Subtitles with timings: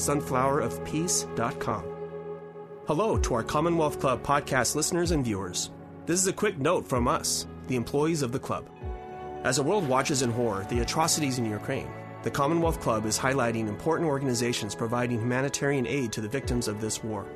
[0.00, 1.84] sunflowerofpeace.com.
[2.86, 5.70] Hello to our Commonwealth Club podcast listeners and viewers.
[6.06, 8.68] This is a quick note from us, the employees of the club.
[9.44, 11.90] As the world watches in horror the atrocities in Ukraine,
[12.22, 17.04] the Commonwealth Club is highlighting important organizations providing humanitarian aid to the victims of this
[17.04, 17.26] war.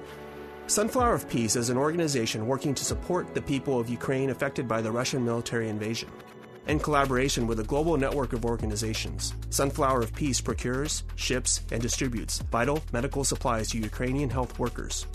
[0.66, 4.80] Sunflower of Peace is an organization working to support the people of Ukraine affected by
[4.80, 6.10] the Russian military invasion.
[6.66, 12.38] In collaboration with a global network of organizations, Sunflower of Peace procures, ships, and distributes
[12.50, 15.06] vital medical supplies to Ukrainian health workers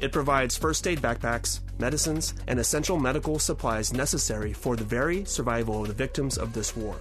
[0.00, 5.80] it provides first aid backpacks, medicines, and essential medical supplies necessary for the very survival
[5.82, 6.96] of the victims of this war.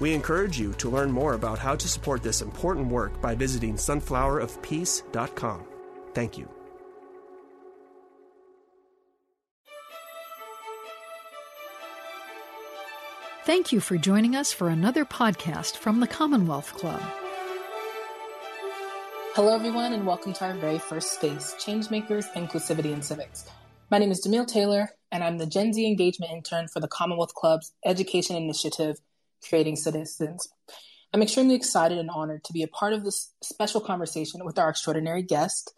[0.00, 3.74] We encourage you to learn more about how to support this important work by visiting
[3.74, 5.64] sunflowerofpeace.com.
[6.14, 6.48] Thank you.
[13.44, 17.02] Thank you for joining us for another podcast from the Commonwealth Club.
[19.34, 23.50] Hello, everyone, and welcome to our very first space, Changemakers, Inclusivity, and Civics.
[23.90, 27.34] My name is Demille Taylor, and I'm the Gen Z engagement intern for the Commonwealth
[27.34, 28.98] Club's education initiative,
[29.48, 30.48] Creating Citizens.
[31.12, 34.68] I'm extremely excited and honored to be a part of this special conversation with our
[34.68, 35.74] extraordinary guest.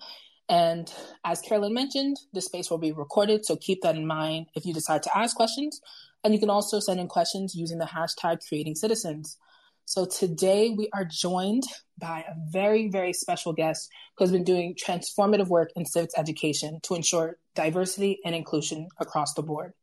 [0.50, 0.92] And
[1.24, 4.74] as Carolyn mentioned, this space will be recorded, so keep that in mind if you
[4.74, 5.80] decide to ask questions.
[6.24, 9.36] And you can also send in questions using the hashtag Creating Citizens.
[9.84, 11.64] So today we are joined
[11.98, 16.80] by a very, very special guest who has been doing transformative work in civics education
[16.84, 19.74] to ensure diversity and inclusion across the board.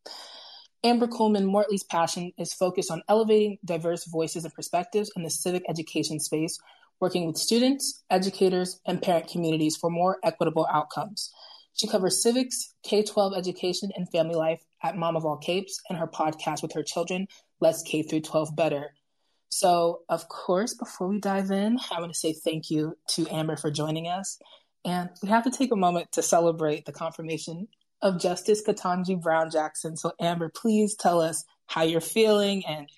[0.84, 5.62] Amber Coleman Mortley's passion is focused on elevating diverse voices and perspectives in the civic
[5.70, 6.58] education space,
[7.00, 11.32] working with students, educators, and parent communities for more equitable outcomes.
[11.74, 15.98] She covers civics, K 12 education, and family life at Mom of All Capes and
[15.98, 17.28] her podcast with her children,
[17.60, 18.94] Let's K 12 Better.
[19.50, 23.58] So, of course, before we dive in, I want to say thank you to Amber
[23.58, 24.40] for joining us.
[24.86, 27.68] And we have to take a moment to celebrate the confirmation
[28.02, 29.98] of Justice Ketanji Brown Jackson.
[29.98, 32.90] So, Amber, please tell us how you're feeling and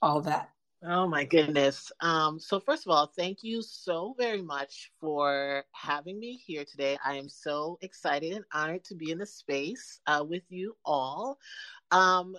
[0.00, 0.50] all that.
[0.84, 1.90] Oh my goodness.
[2.00, 6.98] Um, so first of all, thank you so very much for having me here today.
[7.04, 11.38] I am so excited and honored to be in the space uh, with you all.
[11.90, 12.36] Um,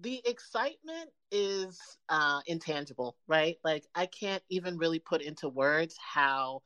[0.00, 3.56] the excitement is uh, intangible, right?
[3.64, 6.62] Like I can't even really put into words how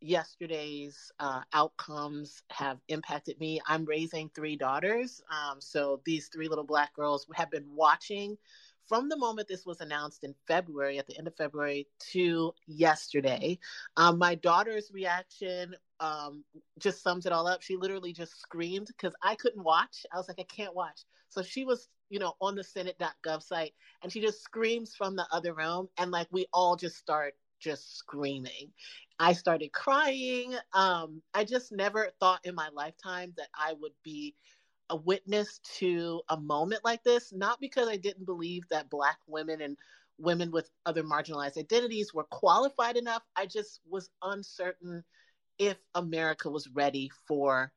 [0.00, 3.60] yesterday's uh, outcomes have impacted me.
[3.66, 8.36] I'm raising three daughters, um, so these three little black girls have been watching
[8.92, 13.58] from the moment this was announced in February, at the end of February, to yesterday.
[13.96, 16.44] Um, my daughter's reaction um,
[16.78, 17.62] just sums it all up.
[17.62, 20.04] She literally just screamed because I couldn't watch.
[20.12, 21.06] I was like, I can't watch.
[21.30, 25.26] So she was, you know, on the Senate.gov site and she just screams from the
[25.32, 25.88] other room.
[25.96, 28.72] And like we all just start just screaming.
[29.18, 30.54] I started crying.
[30.74, 34.34] Um, I just never thought in my lifetime that I would be
[34.92, 39.62] a witness to a moment like this, not because I didn't believe that Black women
[39.62, 39.76] and
[40.18, 43.22] women with other marginalized identities were qualified enough.
[43.34, 45.02] I just was uncertain
[45.58, 47.72] if America was ready for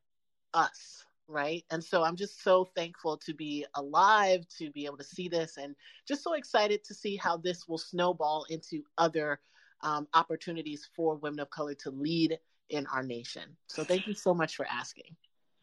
[0.52, 1.64] us, right?
[1.70, 5.56] And so I'm just so thankful to be alive, to be able to see this,
[5.56, 5.74] and
[6.06, 9.40] just so excited to see how this will snowball into other
[9.80, 12.38] um, opportunities for women of color to lead
[12.68, 13.56] in our nation.
[13.68, 15.16] So thank you so much for asking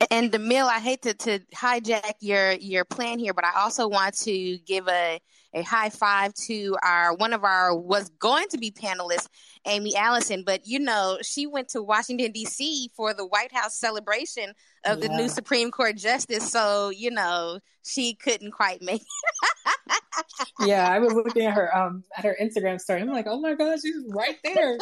[0.09, 4.15] and Demille, I hate to, to hijack your your plan here, but I also want
[4.19, 5.19] to give a
[5.53, 9.27] a high five to our one of our was going to be panelists,
[9.65, 12.89] Amy Allison, but you know she went to Washington D.C.
[12.95, 14.53] for the White House celebration
[14.85, 15.07] of yeah.
[15.07, 19.01] the new Supreme Court justice, so you know she couldn't quite make.
[19.01, 20.03] it.
[20.61, 23.01] yeah, I was looking at her um at her Instagram story.
[23.01, 24.77] I'm like, oh my god, she's right there.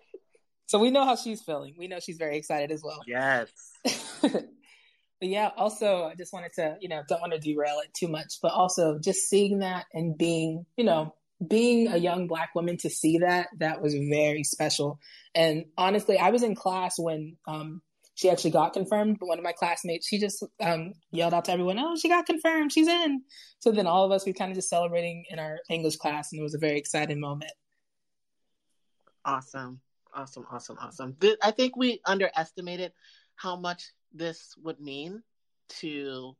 [0.66, 1.74] so we know how she's feeling.
[1.76, 3.00] We know she's very excited as well.
[3.06, 3.50] Yes.
[5.20, 8.08] but yeah, also I just wanted to, you know, don't want to derail it too
[8.08, 11.14] much, but also just seeing that and being, you know,
[11.46, 14.98] being a young black woman to see that, that was very special.
[15.34, 17.82] And honestly, I was in class when um,
[18.14, 21.52] she actually got confirmed, but one of my classmates, she just um, yelled out to
[21.52, 23.22] everyone, Oh, she got confirmed, she's in.
[23.58, 26.40] So then all of us, we kind of just celebrating in our English class, and
[26.40, 27.52] it was a very exciting moment.
[29.24, 29.80] Awesome.
[30.14, 31.16] Awesome, awesome, awesome.
[31.42, 32.92] I think we underestimated
[33.34, 33.82] how much
[34.12, 35.22] this would mean
[35.68, 36.36] to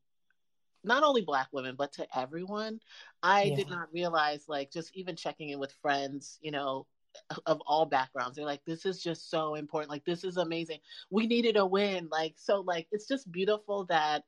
[0.85, 2.81] not only black women but to everyone.
[3.23, 3.57] I yeah.
[3.57, 6.87] did not realize like just even checking in with friends you know
[7.47, 9.91] of all backgrounds they're like this is just so important.
[9.91, 10.79] Like this is amazing.
[11.11, 12.09] We needed a win.
[12.11, 14.25] Like so like it's just beautiful that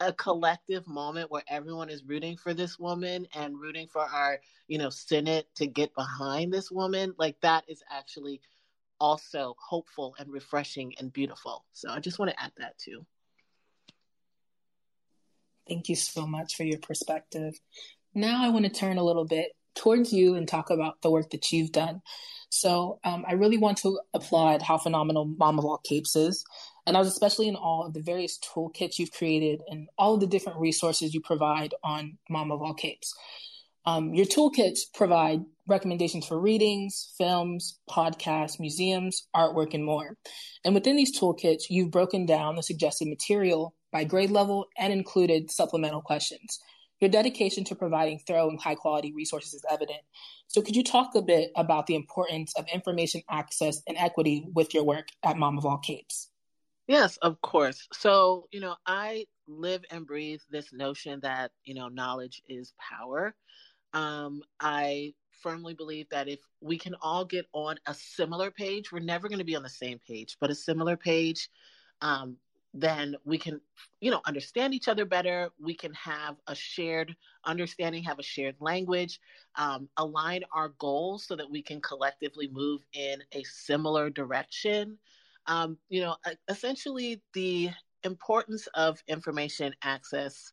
[0.00, 4.78] a collective moment where everyone is rooting for this woman and rooting for our you
[4.78, 8.40] know senate to get behind this woman like that is actually
[9.00, 11.64] also hopeful and refreshing and beautiful.
[11.72, 13.06] So I just want to add that too.
[15.68, 17.58] Thank you so much for your perspective.
[18.14, 21.30] Now I want to turn a little bit towards you and talk about the work
[21.30, 22.02] that you've done.
[22.50, 26.44] So um, I really want to applaud how phenomenal of All Capes is.
[26.86, 30.20] And I was especially in awe of the various toolkits you've created and all of
[30.20, 33.14] the different resources you provide on of All Capes.
[33.90, 40.16] Um, your toolkits provide recommendations for readings, films, podcasts, museums, artwork, and more.
[40.64, 45.50] And within these toolkits, you've broken down the suggested material by grade level and included
[45.50, 46.60] supplemental questions.
[47.00, 50.02] Your dedication to providing thorough and high quality resources is evident.
[50.46, 54.72] So, could you talk a bit about the importance of information access and equity with
[54.72, 56.28] your work at Mom of All Capes?
[56.86, 57.88] Yes, of course.
[57.92, 63.34] So, you know, I live and breathe this notion that, you know, knowledge is power.
[63.92, 69.00] Um, I firmly believe that if we can all get on a similar page, we're
[69.00, 71.48] never going to be on the same page, but a similar page,
[72.02, 72.36] um,
[72.72, 73.60] then we can,
[74.00, 75.50] you know, understand each other better.
[75.58, 79.18] We can have a shared understanding, have a shared language,
[79.56, 84.98] um, align our goals so that we can collectively move in a similar direction.
[85.46, 86.16] Um, you know,
[86.48, 87.70] essentially, the
[88.04, 90.52] importance of information access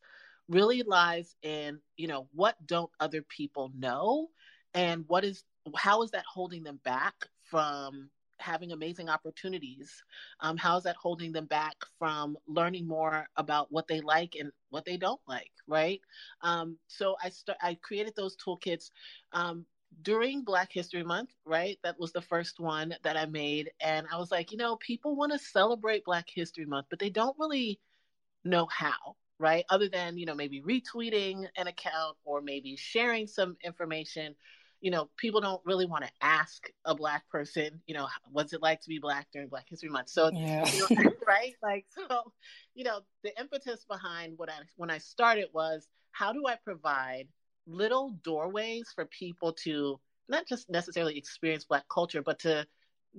[0.49, 4.29] really lies in you know what don't other people know?
[4.73, 5.43] And what is
[5.75, 8.09] how is that holding them back from
[8.39, 10.03] having amazing opportunities?
[10.41, 14.51] Um, how is that holding them back from learning more about what they like and
[14.69, 16.01] what they don't like right?
[16.41, 18.91] Um, so i start i created those toolkits
[19.33, 19.65] um,
[20.03, 21.79] during black history month right?
[21.83, 23.71] That was the first one that i made.
[23.81, 27.09] And i was like you know people want to celebrate black history month but they
[27.09, 27.79] don't really
[28.43, 29.65] know how right?
[29.69, 34.35] Other than, you know, maybe retweeting an account or maybe sharing some information.
[34.81, 38.61] You know, people don't really want to ask a black person, you know, what's it
[38.61, 40.09] like to be black during Black History Month?
[40.09, 40.69] So, yeah.
[40.71, 41.53] you know, right?
[41.63, 42.31] Like, so,
[42.75, 47.27] you know, the impetus behind what I when I started was how do I provide
[47.65, 49.99] little doorways for people to
[50.29, 52.65] not just necessarily experience black culture, but to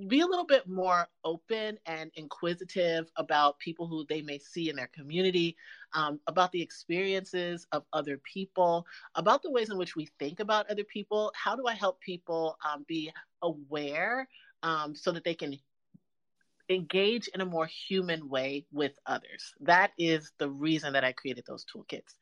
[0.07, 4.77] be a little bit more open and inquisitive about people who they may see in
[4.77, 5.57] their community,
[5.93, 10.71] um, about the experiences of other people, about the ways in which we think about
[10.71, 11.33] other people.
[11.35, 13.13] How do I help people um, be
[13.43, 14.29] aware
[14.63, 15.59] um, so that they can
[16.69, 19.55] engage in a more human way with others?
[19.61, 22.15] That is the reason that I created those toolkits.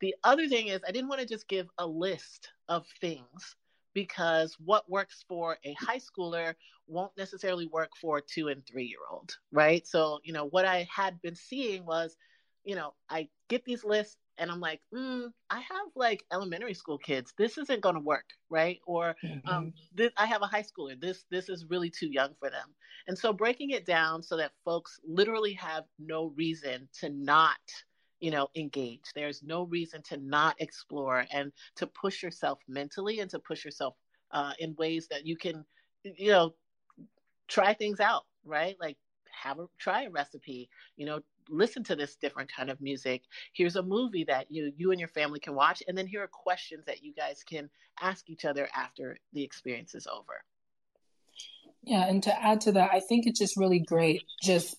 [0.00, 3.56] The other thing is, I didn't want to just give a list of things
[3.98, 6.54] because what works for a high schooler
[6.86, 9.84] won't necessarily work for a two and three year old, right?
[9.88, 12.16] So, you know, what I had been seeing was,
[12.62, 16.96] you know, I get these lists and I'm like, mm, I have like elementary school
[16.96, 17.34] kids.
[17.36, 18.78] This isn't going to work, right?
[18.86, 19.48] Or um, mm-hmm.
[19.48, 21.00] um, this, I have a high schooler.
[21.00, 22.68] This this is really too young for them.
[23.08, 27.58] And so breaking it down so that folks literally have no reason to not
[28.20, 33.30] you know engage there's no reason to not explore and to push yourself mentally and
[33.30, 33.94] to push yourself
[34.32, 35.64] uh, in ways that you can
[36.02, 36.54] you know
[37.48, 38.76] try things out right?
[38.80, 38.96] Like
[39.30, 43.22] have a try a recipe you know listen to this different kind of music.
[43.52, 46.28] Here's a movie that you you and your family can watch and then here are
[46.28, 47.70] questions that you guys can
[48.00, 50.42] ask each other after the experience is over.
[51.84, 54.22] Yeah and to add to that i think it's just really great.
[54.42, 54.76] Just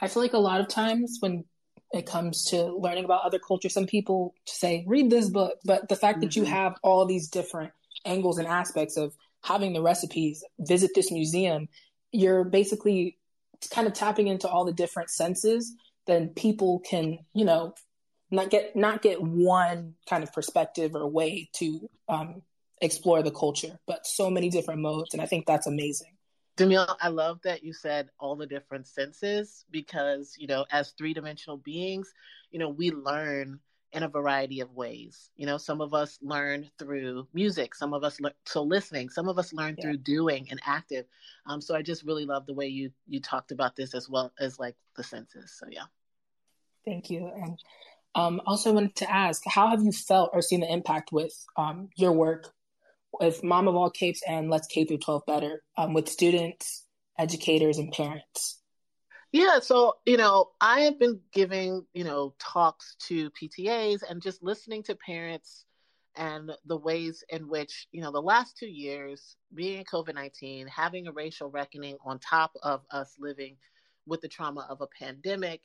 [0.00, 1.44] i feel like a lot of times when
[1.92, 3.74] it comes to learning about other cultures.
[3.74, 6.26] Some people say, read this book, but the fact mm-hmm.
[6.26, 6.52] that you mm-hmm.
[6.52, 7.72] have all these different
[8.04, 11.68] angles and aspects of having the recipes, visit this museum,
[12.12, 13.18] you're basically
[13.70, 15.74] kind of tapping into all the different senses,
[16.06, 17.74] then people can, you know,
[18.30, 22.42] not get not get one kind of perspective or way to um,
[22.80, 26.16] explore the culture, but so many different modes, and I think that's amazing.
[26.56, 31.14] Demille, I love that you said all the different senses because, you know, as three
[31.14, 32.12] dimensional beings,
[32.50, 33.60] you know, we learn
[33.92, 35.30] in a variety of ways.
[35.36, 39.28] You know, some of us learn through music, some of us learn so listening, some
[39.28, 39.84] of us learn yeah.
[39.84, 41.06] through doing and active.
[41.46, 44.32] Um, so I just really love the way you you talked about this as well
[44.38, 45.54] as like the senses.
[45.58, 45.84] So yeah.
[46.84, 47.30] Thank you.
[47.34, 47.58] And
[48.14, 51.88] um, also wanted to ask, how have you felt or seen the impact with um,
[51.96, 52.52] your work
[53.20, 56.86] with Mom of All Capes and Let's K through 12 Better um, with students,
[57.18, 58.60] educators, and parents?
[59.32, 64.42] Yeah, so you know, I have been giving you know talks to PTAs and just
[64.42, 65.64] listening to parents
[66.14, 71.06] and the ways in which you know the last two years being COVID nineteen, having
[71.06, 73.56] a racial reckoning on top of us living
[74.06, 75.62] with the trauma of a pandemic,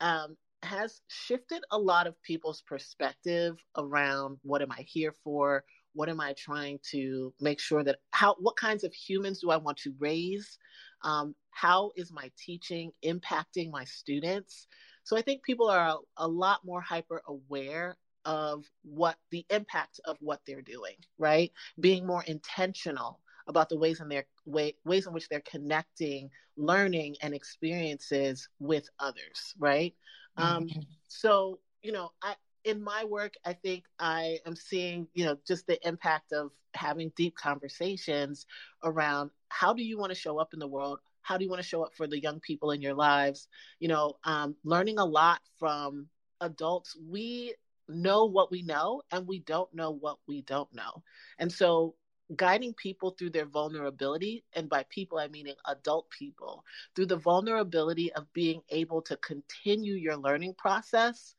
[0.00, 5.64] um, has shifted a lot of people's perspective around what am I here for?
[5.94, 9.56] What am I trying to make sure that how what kinds of humans do I
[9.56, 10.58] want to raise?
[11.02, 14.68] Um, how is my teaching impacting my students?
[15.04, 20.00] So I think people are a, a lot more hyper aware of what the impact
[20.04, 21.50] of what they're doing, right?
[21.80, 27.16] Being more intentional about the ways in their way, ways in which they're connecting learning
[27.22, 29.94] and experiences with others, right?
[30.36, 30.78] Um, mm-hmm.
[30.78, 32.34] Um, so you know, I
[32.64, 37.12] in my work, I think I am seeing, you know, just the impact of having
[37.16, 38.46] deep conversations
[38.82, 41.00] around how do you want to show up in the world?
[41.22, 43.48] How do you want to show up for the young people in your lives?
[43.78, 46.08] You know, um, learning a lot from
[46.40, 46.96] adults.
[47.08, 47.54] We
[47.88, 51.02] know what we know and we don't know what we don't know.
[51.38, 51.94] And so
[52.36, 56.64] guiding people through their vulnerability, and by people I mean adult people,
[56.94, 61.34] through the vulnerability of being able to continue your learning process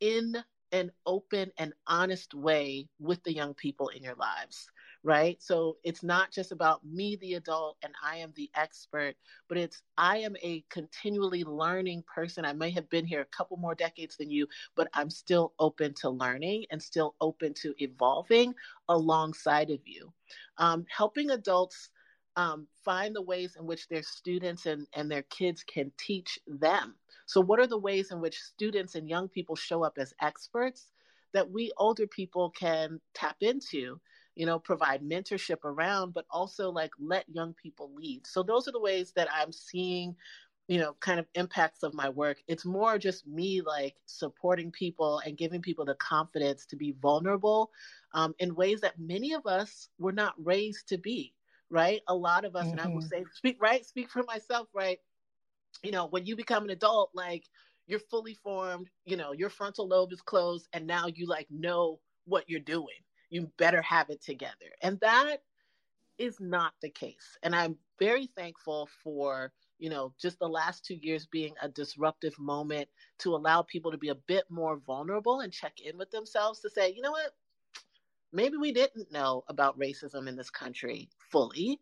[0.00, 0.36] in
[0.72, 4.70] an open and honest way with the young people in your lives
[5.02, 5.42] right?
[5.42, 9.14] So it's not just about me, the adult, and I am the expert,
[9.48, 12.44] but it's I am a continually learning person.
[12.44, 14.46] I may have been here a couple more decades than you,
[14.76, 18.54] but I'm still open to learning and still open to evolving
[18.88, 20.12] alongside of you.
[20.58, 21.90] Um, helping adults
[22.36, 26.94] um, find the ways in which their students and, and their kids can teach them.
[27.26, 30.92] So, what are the ways in which students and young people show up as experts
[31.32, 34.00] that we older people can tap into
[34.34, 38.26] you know, provide mentorship around, but also like let young people lead.
[38.26, 40.16] So those are the ways that I'm seeing,
[40.68, 42.38] you know, kind of impacts of my work.
[42.46, 47.70] It's more just me like supporting people and giving people the confidence to be vulnerable
[48.14, 51.34] um, in ways that many of us were not raised to be,
[51.70, 52.00] right?
[52.08, 52.72] A lot of us, mm-hmm.
[52.72, 53.08] and I will mm-hmm.
[53.08, 53.84] say, speak, right?
[53.84, 54.98] Speak for myself, right?
[55.82, 57.44] You know, when you become an adult, like,
[57.86, 61.98] you're fully formed, you know, your frontal lobe is closed, and now you like know
[62.24, 63.00] what you're doing
[63.30, 64.74] you better have it together.
[64.82, 65.38] And that
[66.18, 67.38] is not the case.
[67.42, 72.38] And I'm very thankful for, you know, just the last two years being a disruptive
[72.38, 72.88] moment
[73.20, 76.70] to allow people to be a bit more vulnerable and check in with themselves to
[76.70, 77.30] say, you know what,
[78.32, 81.80] maybe we didn't know about racism in this country fully.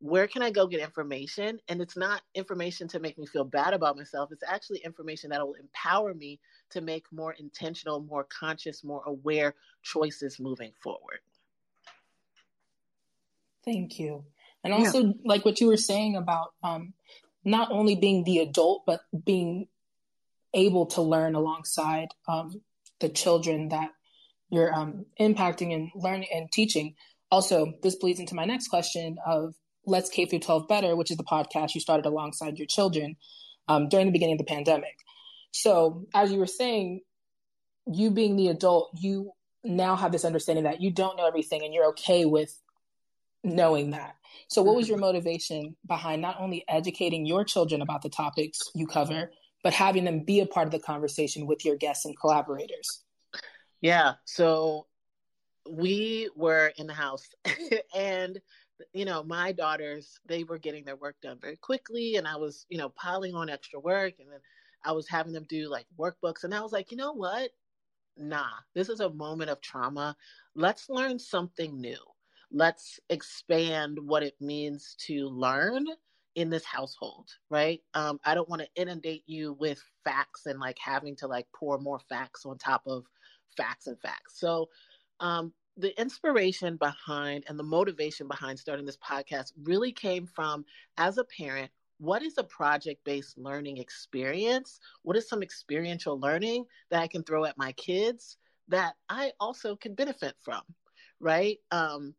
[0.00, 1.58] Where can I go get information?
[1.68, 4.30] And it's not information to make me feel bad about myself.
[4.30, 6.38] It's actually information that will empower me
[6.70, 11.18] to make more intentional, more conscious, more aware choices moving forward.
[13.64, 14.24] Thank you.
[14.62, 15.12] And also, yeah.
[15.24, 16.94] like what you were saying about um,
[17.44, 19.68] not only being the adult, but being
[20.54, 22.60] able to learn alongside um,
[23.00, 23.90] the children that
[24.50, 26.94] you're um, impacting and learning and teaching.
[27.30, 29.54] Also, this bleeds into my next question of
[29.84, 33.16] Let's K through 12 Better, which is the podcast you started alongside your children
[33.68, 34.96] um, during the beginning of the pandemic.
[35.50, 37.00] So, as you were saying,
[37.86, 39.32] you being the adult, you
[39.64, 42.54] now have this understanding that you don't know everything and you're okay with
[43.44, 44.14] knowing that.
[44.48, 48.86] So, what was your motivation behind not only educating your children about the topics you
[48.86, 49.30] cover,
[49.62, 53.02] but having them be a part of the conversation with your guests and collaborators?
[53.80, 54.14] Yeah.
[54.24, 54.86] So,
[55.68, 57.28] we were in the house
[57.94, 58.40] and
[58.92, 62.64] you know my daughters they were getting their work done very quickly and i was
[62.68, 64.40] you know piling on extra work and then
[64.84, 67.50] I was having them do like workbooks, and I was like, you know what?
[68.16, 70.16] Nah, this is a moment of trauma.
[70.54, 71.98] Let's learn something new.
[72.50, 75.86] Let's expand what it means to learn
[76.34, 77.80] in this household, right?
[77.94, 81.78] Um, I don't want to inundate you with facts and like having to like pour
[81.78, 83.04] more facts on top of
[83.56, 84.40] facts and facts.
[84.40, 84.68] So,
[85.20, 90.64] um, the inspiration behind and the motivation behind starting this podcast really came from
[90.96, 94.80] as a parent what is a project based learning experience?
[95.02, 98.36] What is some experiential learning that I can throw at my kids
[98.68, 100.62] that I also can benefit from?
[101.20, 101.58] Right?
[101.70, 102.14] Um,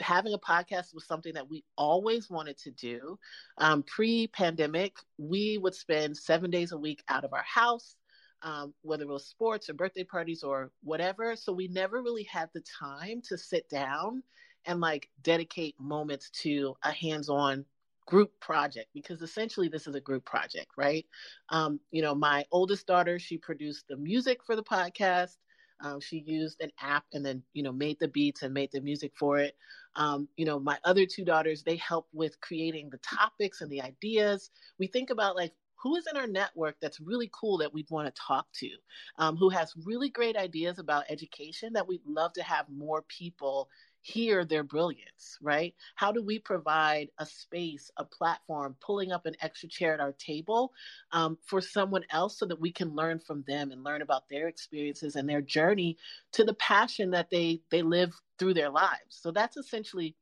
[0.00, 3.18] having a podcast was something that we always wanted to do.
[3.58, 7.96] Um, Pre pandemic, we would spend seven days a week out of our house.
[8.44, 11.34] Um, whether it was sports or birthday parties or whatever.
[11.34, 14.22] So we never really had the time to sit down
[14.66, 17.64] and like dedicate moments to a hands on
[18.06, 21.06] group project because essentially this is a group project, right?
[21.48, 25.36] Um, you know, my oldest daughter, she produced the music for the podcast.
[25.80, 28.80] Um, she used an app and then, you know, made the beats and made the
[28.80, 29.56] music for it.
[29.96, 33.82] Um, you know, my other two daughters, they help with creating the topics and the
[33.82, 34.50] ideas.
[34.78, 35.52] We think about like,
[35.84, 38.70] who is in our network that's really cool that we'd want to talk to,
[39.18, 43.68] um, who has really great ideas about education that we'd love to have more people
[44.00, 45.74] hear their brilliance, right?
[45.94, 50.12] How do we provide a space, a platform, pulling up an extra chair at our
[50.12, 50.72] table
[51.12, 54.48] um, for someone else so that we can learn from them and learn about their
[54.48, 55.98] experiences and their journey
[56.32, 59.10] to the passion that they they live through their lives.
[59.10, 60.16] So that's essentially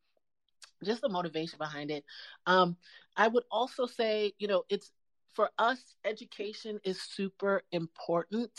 [0.84, 2.04] just the motivation behind it.
[2.46, 2.76] Um,
[3.16, 4.90] I would also say, you know, it's
[5.34, 8.50] for us, education is super important.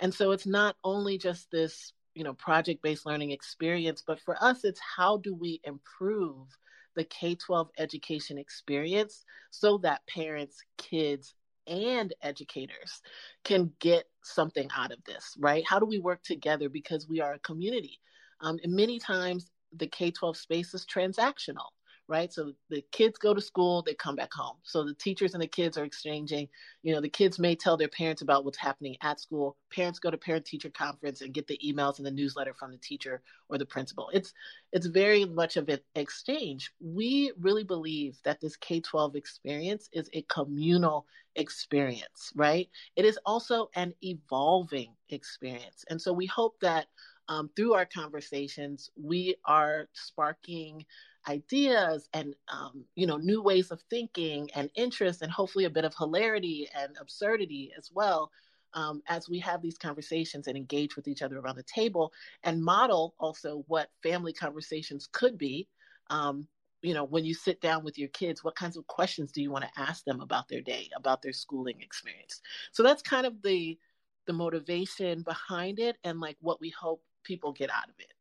[0.00, 4.36] And so it's not only just this you know project based learning experience but for
[4.42, 6.48] us it's how do we improve
[6.96, 11.34] the k-12 education experience so that parents kids
[11.68, 13.00] and educators
[13.44, 15.64] can get something out of this right?
[15.66, 16.68] How do we work together?
[16.68, 18.00] Because we are a community.
[18.40, 21.68] Um, and many times the k-12 space is transactional
[22.10, 22.32] right?
[22.32, 24.56] So the kids go to school, they come back home.
[24.64, 26.48] So the teachers and the kids are exchanging.
[26.82, 29.56] You know, the kids may tell their parents about what's happening at school.
[29.72, 32.78] Parents go to parent teacher conference and get the emails and the newsletter from the
[32.78, 34.10] teacher or the principal.
[34.12, 34.34] It's
[34.72, 36.72] it's very much of an exchange.
[36.80, 42.68] We really believe that this K-12 experience is a communal experience, right?
[42.96, 45.84] It is also an evolving experience.
[45.88, 46.86] And so we hope that
[47.28, 50.84] um, through our conversations, we are sparking
[51.28, 55.84] ideas and um, you know new ways of thinking and interest and hopefully a bit
[55.84, 58.30] of hilarity and absurdity as well
[58.74, 62.12] um, as we have these conversations and engage with each other around the table
[62.44, 65.68] and model also what family conversations could be
[66.08, 66.46] um,
[66.82, 69.50] you know when you sit down with your kids what kinds of questions do you
[69.50, 72.40] want to ask them about their day about their schooling experience?
[72.72, 73.78] So that's kind of the
[74.26, 78.12] the motivation behind it and like what we hope people get out of it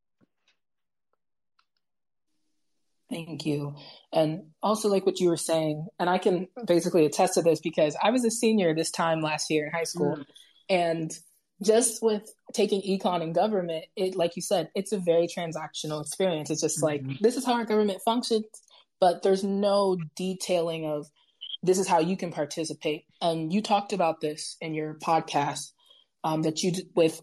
[3.09, 3.75] Thank you.
[4.13, 7.97] And also, like what you were saying, and I can basically attest to this because
[8.01, 10.17] I was a senior this time last year in high school.
[10.17, 10.25] Mm.
[10.69, 11.11] And
[11.63, 16.51] just with taking econ and government, it, like you said, it's a very transactional experience.
[16.51, 17.07] It's just mm-hmm.
[17.07, 18.45] like, this is how our government functions,
[18.99, 21.07] but there's no detailing of
[21.63, 23.05] this is how you can participate.
[23.21, 25.71] And you talked about this in your podcast
[26.23, 27.19] um, that you did with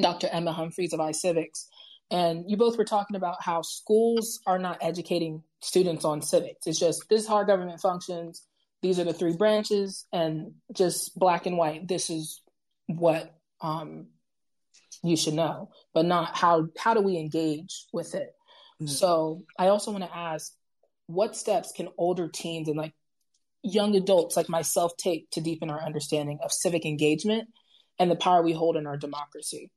[0.00, 0.28] Dr.
[0.30, 1.66] Emma Humphries of iCivics
[2.10, 6.66] and you both were talking about how schools are not educating students on civics.
[6.66, 8.46] It's just this is how our government functions.
[8.82, 11.88] These are the three branches, and just black and white.
[11.88, 12.42] This is
[12.86, 14.08] what um,
[15.02, 18.34] you should know, but not how how do we engage with it.
[18.80, 18.86] Mm-hmm.
[18.86, 20.52] So I also want to ask,
[21.06, 22.94] what steps can older teens and like
[23.62, 27.48] young adults like myself take to deepen our understanding of civic engagement
[27.98, 29.70] and the power we hold in our democracy?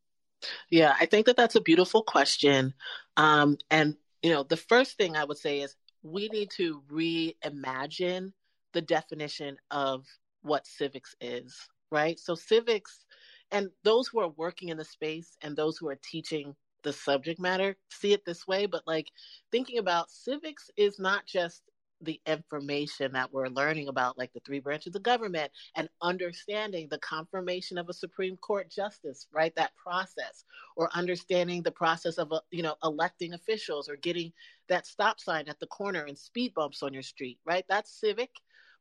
[0.70, 2.74] Yeah, I think that that's a beautiful question.
[3.18, 8.32] Um, and, you know, the first thing I would say is we need to reimagine
[8.74, 10.06] the definition of
[10.42, 11.56] what civics is,
[11.92, 12.20] right?
[12.20, 13.06] So, civics
[13.52, 17.40] and those who are working in the space and those who are teaching the subject
[17.40, 19.08] matter see it this way, but like
[19.52, 21.64] thinking about civics is not just
[22.02, 27.00] the information that we're learning about, like the three branches of government, and understanding the
[27.00, 29.56] confirmation of a Supreme Court justice, right?
[29.56, 34.32] That process, or understanding the process of, uh, you know, electing officials or getting
[34.68, 37.66] that stop sign at the corner and speed bumps on your street, right?
[37.70, 38.32] That's civic.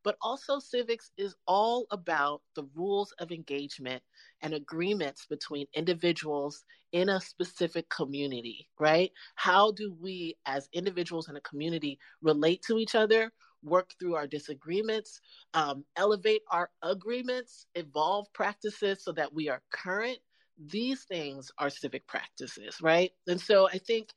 [0.05, 4.03] But also, civics is all about the rules of engagement
[4.43, 9.13] and agreements between individuals in a specific community, right?
[9.35, 13.33] How do we, as individuals in a community, relate to each other,
[13.63, 15.21] work through our disagreements,
[15.55, 20.19] um, elevate our agreements, evolve practices so that we are current?
[20.59, 23.13] These things are civic practices, right?
[23.27, 24.11] And so I think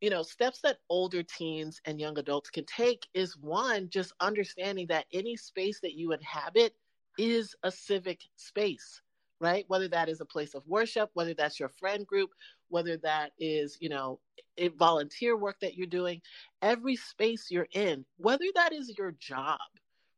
[0.00, 4.86] you know, steps that older teens and young adults can take is one, just understanding
[4.88, 6.74] that any space that you inhabit
[7.18, 9.00] is a civic space,
[9.40, 9.64] right?
[9.68, 12.30] Whether that is a place of worship, whether that's your friend group,
[12.68, 14.20] whether that is, you know,
[14.78, 16.20] volunteer work that you're doing,
[16.60, 19.58] every space you're in, whether that is your job,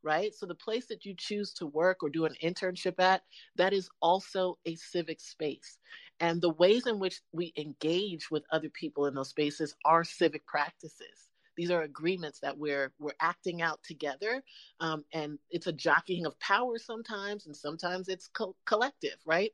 [0.03, 0.35] right?
[0.35, 3.23] So the place that you choose to work or do an internship at,
[3.57, 5.79] that is also a civic space.
[6.21, 10.47] And the ways in which we engage with other people in those spaces are civic
[10.47, 11.31] practices.
[11.57, 14.43] These are agreements that we're we're acting out together,
[14.79, 19.53] um, and it's a jockeying of power sometimes, and sometimes it's co- collective, right?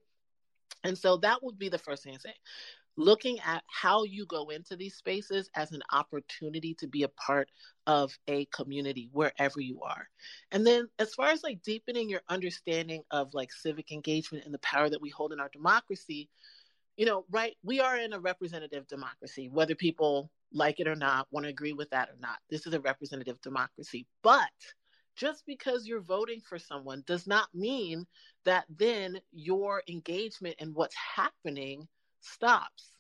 [0.85, 2.35] And so that would be the first thing I say
[2.97, 7.51] looking at how you go into these spaces as an opportunity to be a part
[7.87, 10.09] of a community wherever you are.
[10.53, 14.59] And then as far as like deepening your understanding of like civic engagement and the
[14.59, 16.29] power that we hold in our democracy,
[16.97, 21.27] you know, right, we are in a representative democracy, whether people like it or not,
[21.31, 22.39] want to agree with that or not.
[22.51, 24.07] This is a representative democracy.
[24.23, 24.51] But
[25.17, 28.07] just because you're voting for someone does not mean
[28.45, 31.89] that then your engagement in what's happening
[32.21, 32.93] stops.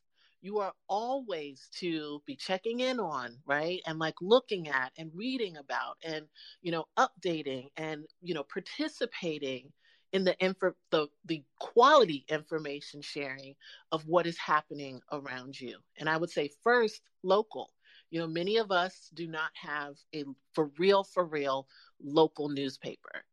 [0.45, 3.81] you are always to be checking in on, right?
[3.87, 6.27] And like looking at and reading about and,
[6.61, 9.73] you know, updating and, you know, participating
[10.15, 13.57] in the info the the quality information sharing
[13.93, 15.79] of what is happening around you.
[15.99, 17.73] And I would say first local.
[18.11, 20.25] You know, many of us do not have a
[20.55, 21.69] for real for real
[22.03, 23.25] local newspaper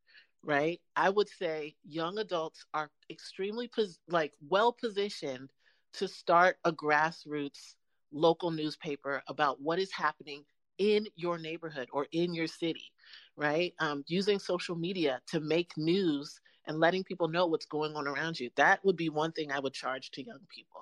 [0.44, 0.82] right?
[0.96, 5.52] I would say young adults are extremely pos- like well positioned
[5.94, 7.76] to start a grassroots
[8.12, 10.46] local newspaper about what is happening
[10.78, 12.92] in your neighborhood or in your city,
[13.36, 13.74] right?
[13.80, 18.40] Um, using social media to make news and letting people know what's going on around
[18.40, 18.50] you.
[18.56, 20.82] That would be one thing I would charge to young people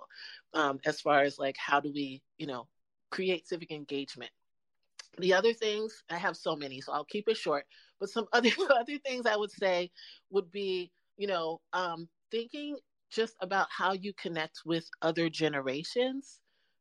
[0.54, 2.68] um, as far as like how do we, you know,
[3.12, 4.32] create civic engagement.
[5.18, 7.66] The other things, I have so many, so I'll keep it short.
[8.00, 9.92] But some other other things I would say
[10.30, 12.78] would be, you know, um, thinking
[13.12, 16.40] just about how you connect with other generations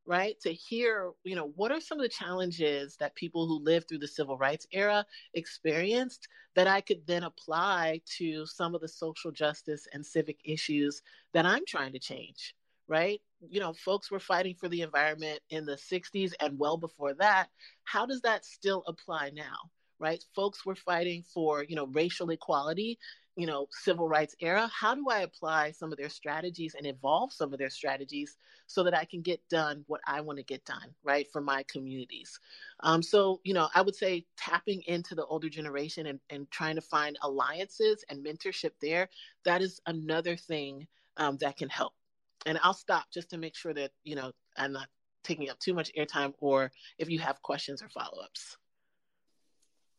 [0.09, 3.89] right to hear you know what are some of the challenges that people who lived
[3.89, 8.89] through the civil rights era experienced that i could then apply to some of the
[8.89, 11.03] social justice and civic issues
[11.35, 12.55] that i'm trying to change
[12.89, 13.21] right?
[13.51, 17.49] You know folks were fighting for the environment in the 60s and well before that.
[17.85, 20.25] How does that still apply now right?
[20.35, 22.99] Folks were fighting for you know racial equality
[23.39, 27.33] you know civil rights era how do i apply some of their strategies and evolve
[27.33, 30.65] some of their strategies so that i can get done what i want to get
[30.65, 32.41] done right for my communities
[32.81, 36.75] um, so you know i would say tapping into the older generation and, and trying
[36.75, 39.09] to find alliances and mentorship there
[39.45, 41.93] that is another thing um, that can help
[42.45, 44.89] and i'll stop just to make sure that you know i'm not
[45.23, 48.57] taking up too much airtime or if you have questions or follow-ups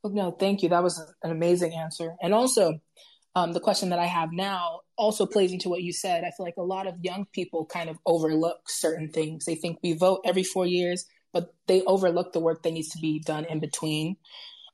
[0.02, 0.70] no, thank you.
[0.70, 2.16] That was an amazing answer.
[2.22, 2.80] And also,
[3.36, 6.24] um, the question that I have now also plays into what you said.
[6.24, 9.46] I feel like a lot of young people kind of overlook certain things.
[9.46, 13.00] They think we vote every four years, but they overlook the work that needs to
[13.00, 14.18] be done in between.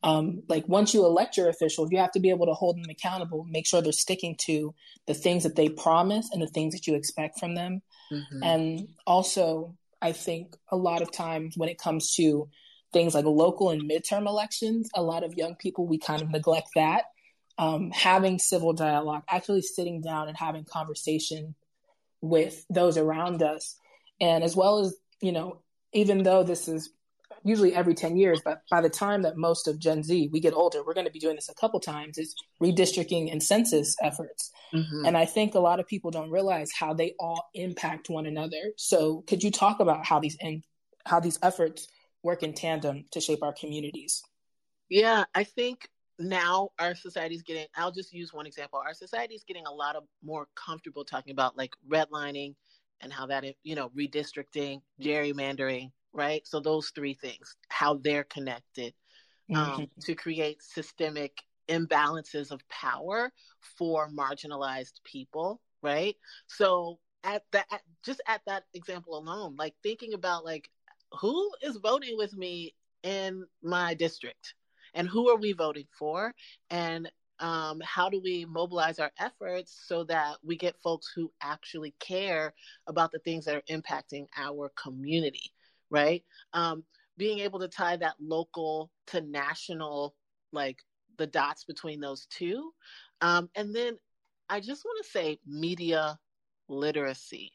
[0.03, 2.89] Um, like once you elect your officials, you have to be able to hold them
[2.89, 4.73] accountable, make sure they're sticking to
[5.07, 7.81] the things that they promise and the things that you expect from them.
[8.11, 8.43] Mm-hmm.
[8.43, 12.47] And also, I think a lot of times when it comes to
[12.93, 16.69] things like local and midterm elections, a lot of young people, we kind of neglect
[16.75, 17.05] that
[17.57, 21.55] um, having civil dialogue, actually sitting down and having conversation
[22.21, 23.77] with those around us.
[24.19, 25.61] And as well as, you know,
[25.93, 26.89] even though this is
[27.43, 30.53] usually every 10 years, but by the time that most of Gen Z, we get
[30.53, 34.51] older, we're going to be doing this a couple times, is redistricting and census efforts.
[34.73, 35.05] Mm-hmm.
[35.05, 38.73] And I think a lot of people don't realize how they all impact one another.
[38.77, 40.63] So could you talk about how these in,
[41.05, 41.87] how these efforts
[42.23, 44.23] work in tandem to shape our communities?
[44.89, 49.35] Yeah, I think now our society is getting i'll just use one example our society
[49.35, 52.55] is getting a lot of more comfortable talking about like redlining
[53.01, 56.47] and how that you know redistricting gerrymandering right?
[56.47, 58.93] So those three things how they're connected
[59.53, 59.81] um, mm-hmm.
[59.81, 63.31] um, to create systemic imbalances of power
[63.77, 66.15] for marginalized people right?
[66.47, 70.69] So at that at, just at that example alone like thinking about like
[71.19, 72.73] who is voting with me
[73.03, 74.55] in my district
[74.95, 76.33] and who are we voting for?
[76.71, 81.93] And um, how do we mobilize our efforts so that we get folks who actually
[81.99, 82.53] care
[82.87, 85.51] about the things that are impacting our community
[85.89, 86.23] right?
[86.53, 86.83] Um,
[87.17, 90.15] being able to tie that local to national
[90.51, 90.79] like
[91.17, 92.71] the dots between those two.
[93.21, 93.97] Um, and then
[94.49, 96.19] i just want to say media
[96.67, 97.51] literacy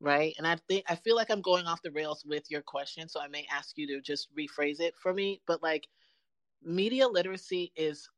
[0.00, 0.34] right?
[0.38, 3.20] And i think i feel like i'm going off the rails with your question so
[3.20, 5.88] i may ask you to just rephrase it for me but like
[6.66, 8.08] media literacy is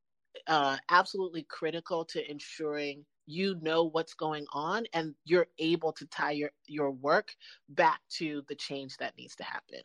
[0.47, 6.31] uh, absolutely critical to ensuring you know what's going on and you're able to tie
[6.31, 7.35] your, your work
[7.69, 9.81] back to the change that needs to happen.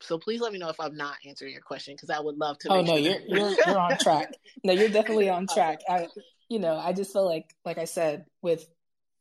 [0.00, 2.58] So please let me know if I'm not answering your question because I would love
[2.58, 2.72] to.
[2.72, 4.34] Oh no, sure you're you're you're on track.
[4.64, 5.80] No, you're definitely on track.
[5.88, 6.06] I,
[6.48, 8.64] you know, I just feel like, like I said, with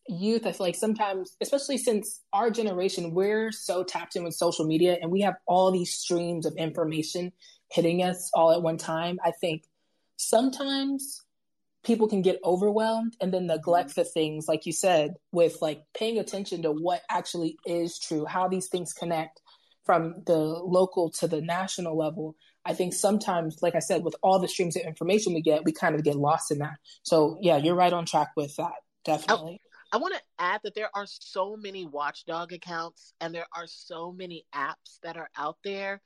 [0.07, 4.65] youth, I feel like sometimes, especially since our generation, we're so tapped in with social
[4.65, 7.31] media and we have all these streams of information
[7.71, 9.19] hitting us all at one time.
[9.23, 9.63] I think
[10.17, 11.23] sometimes
[11.83, 14.01] people can get overwhelmed and then neglect mm-hmm.
[14.01, 18.47] the things, like you said, with like paying attention to what actually is true, how
[18.47, 19.41] these things connect
[19.85, 22.35] from the local to the national level.
[22.63, 25.71] I think sometimes, like I said, with all the streams of information we get, we
[25.71, 26.75] kind of get lost in that.
[27.01, 28.73] So, yeah, you're right on track with that.
[28.73, 29.61] Oh, definitely.
[29.91, 34.11] I want to add that there are so many watchdog accounts and there are so
[34.11, 36.01] many apps that are out there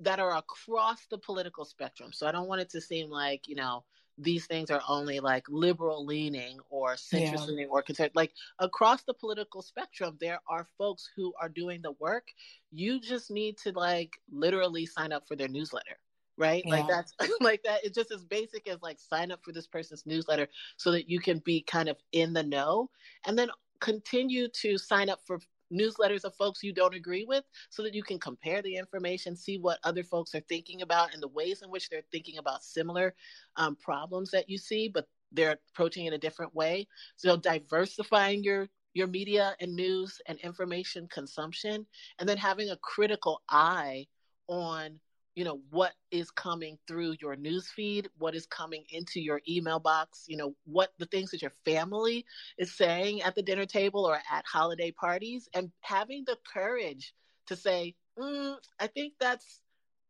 [0.00, 2.12] that are across the political spectrum.
[2.12, 3.84] So I don't want it to seem like, you know,
[4.18, 7.44] these things are only like liberal leaning or centrist Yeah.
[7.46, 8.16] leaning or conservative.
[8.16, 12.28] Like across the political spectrum, there are folks who are doing the work.
[12.70, 15.98] You just need to like literally sign up for their newsletter,
[16.36, 16.66] right?
[16.70, 17.84] Like that's like that.
[17.84, 21.20] It's just as basic as like sign up for this person's newsletter so that you
[21.20, 22.90] can be kind of in the know
[23.26, 25.40] and then continue to sign up for
[25.72, 29.58] newsletters of folks you don't agree with so that you can compare the information, see
[29.58, 33.14] what other folks are thinking about and the ways in which they're thinking about similar
[33.56, 36.86] um, problems that you see, but they're approaching it a different way.
[37.16, 41.86] So diversifying your your media and news and information consumption,
[42.18, 44.06] and then having a critical eye
[44.48, 44.98] on
[45.34, 49.78] you know what is coming through your news feed what is coming into your email
[49.78, 52.24] box you know what the things that your family
[52.58, 57.14] is saying at the dinner table or at holiday parties and having the courage
[57.46, 59.62] to say mm, i think that's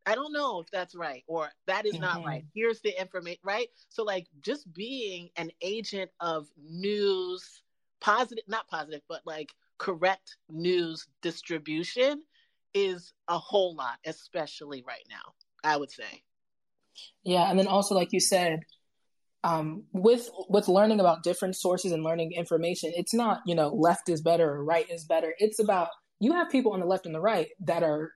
[0.06, 2.24] i don't know if that's right or that is not Mhm.
[2.24, 7.62] right here's the information right so like just being an agent of news
[8.00, 12.22] positive not positive but like correct news distribution
[12.74, 15.32] is a whole lot especially right now
[15.64, 16.22] i would say
[17.24, 18.60] Yeah, and then also like you said,
[19.42, 24.08] um, with with learning about different sources and learning information, it's not you know left
[24.08, 25.34] is better or right is better.
[25.38, 25.88] It's about
[26.20, 28.12] you have people on the left and the right that are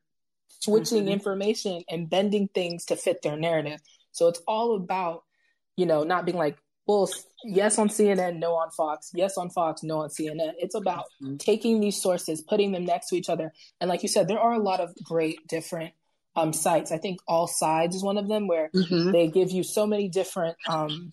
[0.48, 1.12] switching Mhm.
[1.12, 3.80] information and bending things to fit their narrative.
[4.12, 5.24] So it's all about
[5.76, 7.08] you know not being like, well,
[7.44, 10.52] yes on CNN, no on Fox, yes on Fox, no on CNN.
[10.58, 11.38] It's about Mhm.
[11.38, 14.52] taking these sources, putting them next to each other, and like you said, there are
[14.52, 15.94] a lot of great different
[16.36, 16.90] um, sites.
[16.90, 18.68] I think AllSides is one of them where
[19.12, 21.12] they give you so many different um,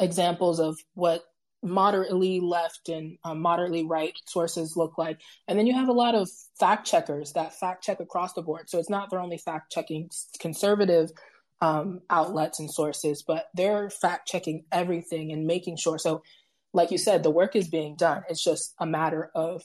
[0.00, 1.24] examples of what
[1.62, 6.14] moderately left and um, moderately right sources look like and then you have a lot
[6.14, 9.72] of fact checkers that fact check across the board so it's not they're only fact
[9.72, 11.10] checking conservative
[11.60, 16.22] um, outlets and sources but they're fact checking everything and making sure so
[16.72, 19.62] like you said the work is being done it's just a matter of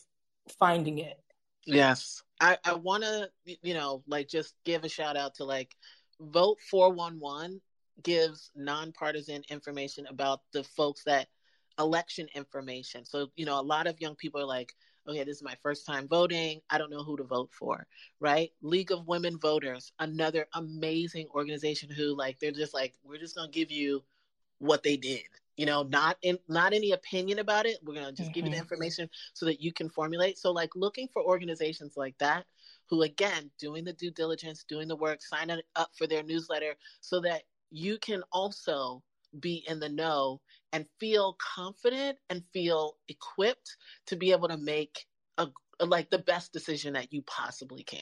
[0.60, 1.24] finding it
[1.66, 2.22] Yes.
[2.42, 3.30] I, I want to,
[3.62, 5.76] you know, like just give a shout out to like
[6.20, 7.62] Vote 411
[8.02, 11.28] gives nonpartisan information about the folks that
[11.80, 13.06] election information.
[13.06, 14.74] So, you know, a lot of young people are like,
[15.08, 16.62] okay, this is my first time voting.
[16.70, 17.86] I don't know who to vote for,
[18.20, 18.52] right?
[18.62, 23.52] League of Women Voters, another amazing organization who like they're just like, we're just going
[23.52, 24.04] to give you
[24.60, 25.24] what they did.
[25.58, 27.78] You know, not in not any opinion about it.
[27.84, 28.60] We're gonna just give you the Mhm.
[28.60, 30.38] information so that you can formulate.
[30.38, 32.46] So like looking for organizations like that
[32.90, 37.20] who again doing the due diligence, doing the work, signing up for their newsletter so
[37.22, 39.04] that you can also
[39.40, 40.42] be in the know
[40.74, 45.06] and feel confident and feel equipped to be able to make
[45.38, 45.48] a,
[45.80, 48.02] like the best decision that you possibly can.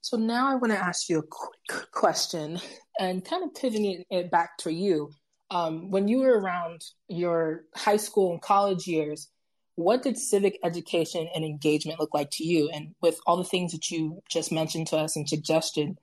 [0.00, 2.58] So now I want to ask you a quick question
[2.98, 5.10] and kind of pivoting it back to you.
[5.50, 9.28] Um, when you were around your high school and college years,
[9.74, 12.70] what did civic education and engagement look like to you?
[12.72, 15.98] And with all the things that you just mentioned to us and suggested,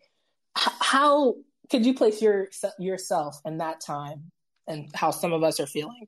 [0.56, 1.36] how
[1.70, 2.48] could you place your,
[2.80, 4.32] yourself in that time
[4.68, 6.08] and how some of us are feeling?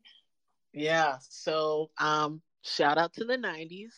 [0.74, 1.18] Yeah.
[1.30, 3.94] So um shout out to the 90s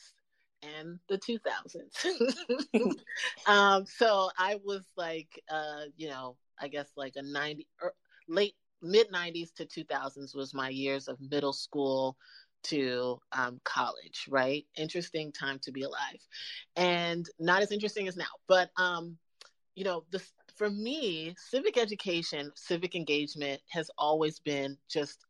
[0.62, 2.95] and the 2000s.
[3.48, 7.93] um so I was like uh you know, I guess like a 90 or
[8.28, 12.17] late mid 90s to 2000s was my years of middle school
[12.62, 14.65] to um, college, right?
[14.78, 16.19] Interesting time to be alive,
[16.76, 18.26] and not as interesting as now.
[18.48, 19.17] But um,
[19.76, 20.22] you know, the
[20.60, 25.26] for me, civic education, civic engagement has always been just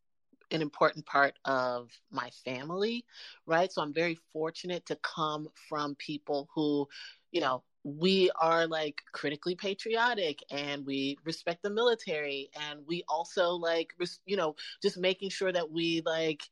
[0.51, 3.05] an important part of my family,
[3.45, 3.71] right?
[3.71, 6.87] So I'm very fortunate to come from people who,
[7.31, 13.51] you know, we are like critically patriotic and we respect the military and we also
[13.51, 13.93] like
[14.25, 16.43] you know just making sure that we like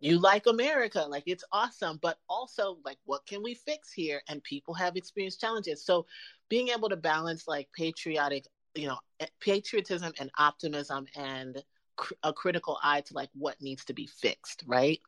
[0.00, 4.22] you like America, like it's awesome, but also like what can we fix here?
[4.28, 5.84] And people have experienced challenges.
[5.84, 6.06] So
[6.48, 8.98] being able to balance like patriotic, you know,
[9.40, 11.62] patriotism and optimism and
[11.96, 15.00] cr- a critical eye to like what needs to be fixed, right?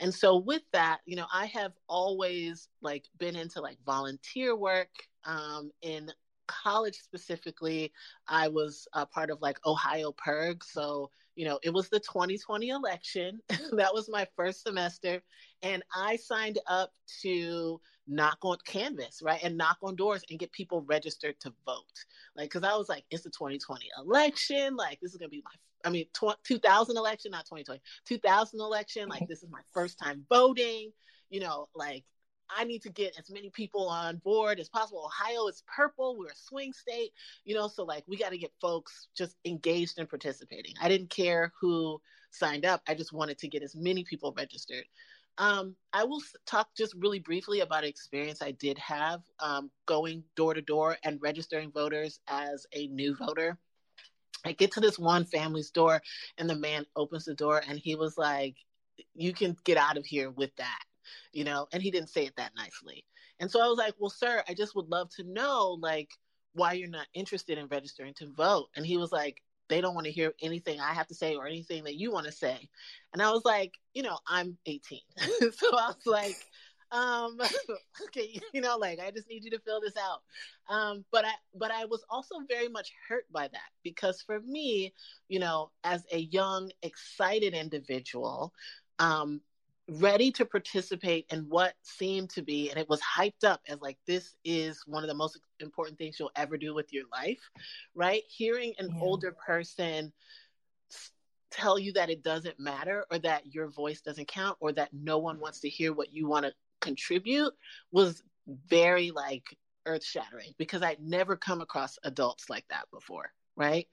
[0.00, 4.90] And so with that, you know, I have always like been into like volunteer work
[5.24, 6.10] um in
[6.46, 7.90] college specifically
[8.28, 12.68] i was a part of like ohio PIRG so you know it was the 2020
[12.68, 13.40] election.
[13.72, 15.22] That was my first semester.
[15.62, 16.92] And i signed up
[17.22, 22.04] to knock on canvass right and knock on doors and get people registered to vote.
[22.36, 24.76] Like because i was like it's the 2020 election.
[24.76, 29.08] Like this is gonna be my i mean tw- 2000 election not 2020 2000 election.
[29.08, 30.92] Like this is my first time voting.
[31.30, 32.04] You know like
[32.56, 35.04] I need to get as many people on board as possible.
[35.06, 36.16] Ohio is purple.
[36.16, 37.12] We're a swing state,
[37.44, 40.74] you know, so like we got to get folks just engaged and participating.
[40.80, 42.82] I didn't care who signed up.
[42.88, 44.84] I just wanted to get as many people registered.
[45.36, 50.22] Um, I will talk just really briefly about an experience I did have um, going
[50.36, 53.58] door to door and registering voters as a new voter.
[54.44, 56.02] I get to this one family's door,
[56.38, 58.56] and the man opens the door, and he was like,
[59.14, 60.82] You can get out of here with that
[61.32, 63.04] you know, and he didn't say it that nicely.
[63.40, 66.10] And so I was like, well, sir, I just would love to know, like,
[66.52, 68.68] why you're not interested in registering to vote.
[68.76, 71.46] And he was like, they don't want to hear anything I have to say or
[71.46, 72.68] anything that you want to say.
[73.12, 75.00] And I was like, you know, I'm 18.
[75.18, 76.36] so I was like,
[76.92, 77.38] um,
[78.04, 80.22] okay, you know, like I just need you to fill this out.
[80.68, 84.94] Um, but I, but I was also very much hurt by that because for me,
[85.28, 88.52] you know, as a young, excited individual,
[88.98, 89.40] um,
[89.88, 93.98] ready to participate in what seemed to be and it was hyped up as like
[94.06, 97.50] this is one of the most important things you'll ever do with your life
[97.94, 99.02] right hearing an yeah.
[99.02, 100.10] older person
[101.50, 105.18] tell you that it doesn't matter or that your voice doesn't count or that no
[105.18, 107.52] one wants to hear what you want to contribute
[107.92, 108.22] was
[108.66, 109.44] very like
[109.86, 113.86] earth shattering because I'd never come across adults like that before right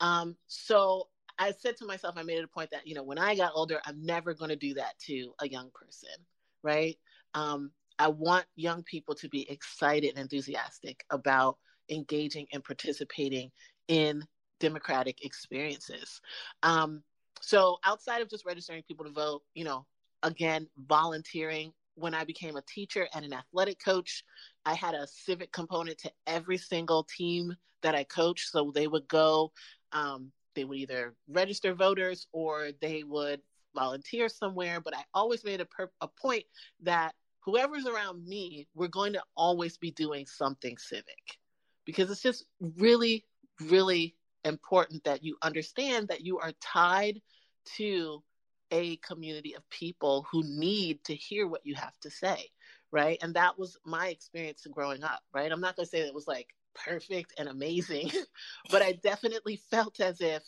[0.00, 3.18] um so I said to myself, I made it a point that, you know, when
[3.18, 6.10] I got older, I'm never going to do that to a young person,
[6.62, 6.96] right?
[7.34, 11.58] Um, I want young people to be excited and enthusiastic about
[11.90, 13.50] engaging and participating
[13.88, 14.24] in
[14.60, 16.20] democratic experiences.
[16.62, 17.02] Um,
[17.40, 19.86] so outside of just registering people to vote, you know,
[20.22, 21.72] again, volunteering.
[21.96, 24.24] When I became a teacher and an athletic coach,
[24.64, 28.50] I had a civic component to every single team that I coached.
[28.50, 29.52] So they would go
[29.92, 33.40] um, they would either register voters or they would
[33.74, 34.80] volunteer somewhere.
[34.80, 36.44] But I always made a, per- a point
[36.82, 41.38] that whoever's around me, we're going to always be doing something civic
[41.84, 42.44] because it's just
[42.78, 43.24] really,
[43.68, 44.14] really
[44.44, 47.20] important that you understand that you are tied
[47.76, 48.22] to
[48.70, 52.48] a community of people who need to hear what you have to say
[52.90, 56.08] right and that was my experience growing up right i'm not going to say that
[56.08, 58.10] it was like perfect and amazing,
[58.70, 60.42] but I definitely felt as if,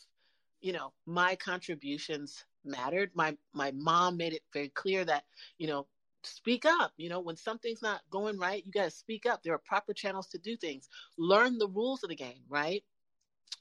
[0.60, 3.10] you know, my contributions mattered.
[3.14, 5.24] My my mom made it very clear that,
[5.58, 5.86] you know,
[6.22, 6.92] speak up.
[6.96, 9.42] You know, when something's not going right, you got to speak up.
[9.42, 10.88] There are proper channels to do things.
[11.16, 12.82] Learn the rules of the game, right?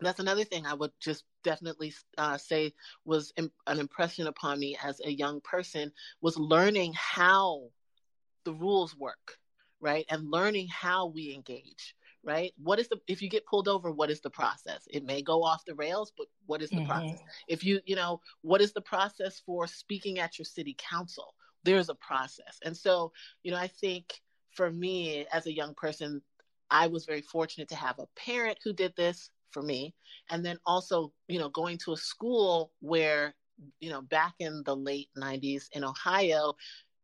[0.01, 2.73] That's another thing I would just definitely uh, say
[3.05, 7.69] was an impression upon me as a young person was learning how
[8.43, 9.37] the rules work,
[9.79, 10.05] right?
[10.09, 11.95] And learning how we engage
[12.25, 12.51] right?
[12.61, 14.87] What is the if you get pulled over, what is the process?
[14.89, 16.87] It may go off the rails, but what is the mm-hmm.
[16.87, 17.19] process?
[17.47, 21.35] If you, you know, what is the process for speaking at your city council?
[21.63, 22.59] There's a process.
[22.63, 23.11] And so,
[23.43, 26.21] you know, I think for me as a young person,
[26.71, 29.93] I was very fortunate to have a parent who did this for me.
[30.29, 33.35] And then also, you know, going to a school where,
[33.79, 36.55] you know, back in the late 90s in Ohio,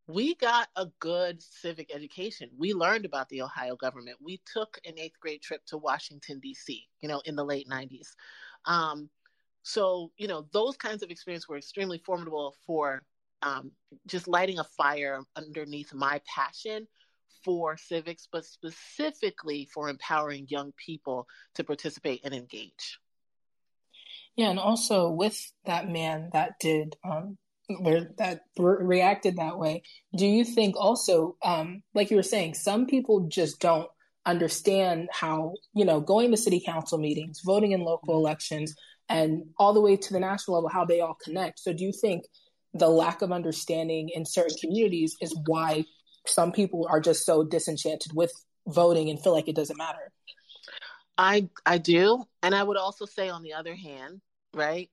[0.08, 2.50] we got a good civic education.
[2.58, 4.18] We learned about the Ohio government.
[4.22, 8.08] We took an eighth grade trip to Washington, D.C., you know, in the late 90s.
[8.66, 9.10] Um,
[9.64, 13.04] so, you know, those kinds of experiences were extremely formidable for
[13.44, 13.72] um,
[14.08, 16.88] just lighting a fire underneath my passion
[17.44, 23.00] for civics, but specifically for empowering young people to participate and engage.
[24.36, 27.38] Yeah, and also with that man that did um,
[28.18, 29.84] that re- reacted that way.
[30.16, 33.88] Do you think also, um, like you were saying, some people just don't
[34.26, 38.76] understand how you know going to city council meetings, voting in local elections,
[39.10, 41.60] and all the way to the national level, how they all connect.
[41.60, 42.24] So, do you think
[42.74, 45.86] the lack of understanding in certain communities is why
[46.26, 48.32] some people are just so disenchanted with
[48.68, 50.12] voting and feel like it doesn't matter?
[51.18, 54.22] I I do, and I would also say on the other hand,
[54.54, 54.90] right?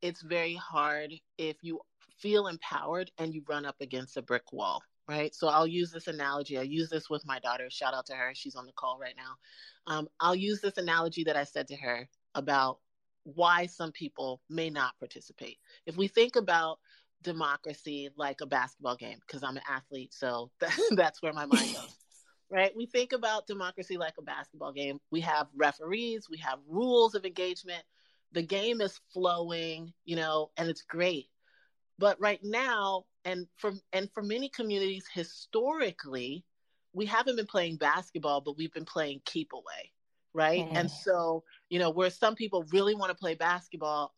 [0.00, 1.80] It's very hard if you
[2.22, 5.34] feel empowered and you run up against a brick wall, right?
[5.34, 6.56] So I'll use this analogy.
[6.56, 7.68] I use this with my daughter.
[7.68, 8.30] Shout out to her.
[8.34, 9.92] She's on the call right now.
[9.92, 12.78] Um, I'll use this analogy that I said to her about
[13.24, 15.58] why some people may not participate.
[15.84, 16.78] If we think about
[17.22, 20.50] democracy like a basketball game, because I'm an athlete, so
[20.92, 21.96] that's where my mind goes.
[22.54, 22.76] Right?
[22.76, 24.98] We think about democracy like a basketball game.
[25.10, 27.82] We have referees, we have rules of engagement.
[28.32, 31.28] The game is flowing, you know, and it's great.
[31.98, 36.44] But right now, and for and for many communities historically,
[36.92, 39.92] we haven't been playing basketball, but we've been playing keep away,
[40.34, 40.68] right?
[40.68, 40.76] Mm.
[40.76, 44.14] And so, you know, where some people really want to play basketball,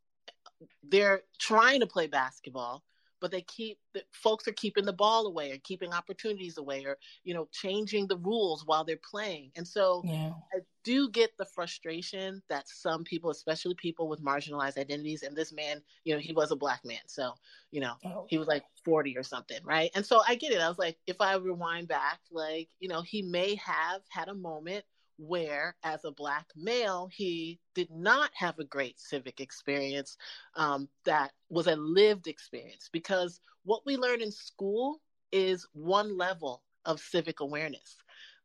[0.82, 2.82] they're trying to play basketball,
[3.24, 6.98] but they keep the, folks are keeping the ball away or keeping opportunities away or
[7.22, 10.30] you know changing the rules while they're playing and so yeah.
[10.52, 15.54] i do get the frustration that some people especially people with marginalized identities and this
[15.54, 17.32] man you know he was a black man so
[17.70, 18.26] you know oh.
[18.28, 20.98] he was like 40 or something right and so i get it i was like
[21.06, 24.84] if i rewind back like you know he may have had a moment
[25.18, 30.16] where, as a Black male, he did not have a great civic experience
[30.56, 32.88] um, that was a lived experience.
[32.92, 35.00] Because what we learn in school
[35.32, 37.96] is one level of civic awareness.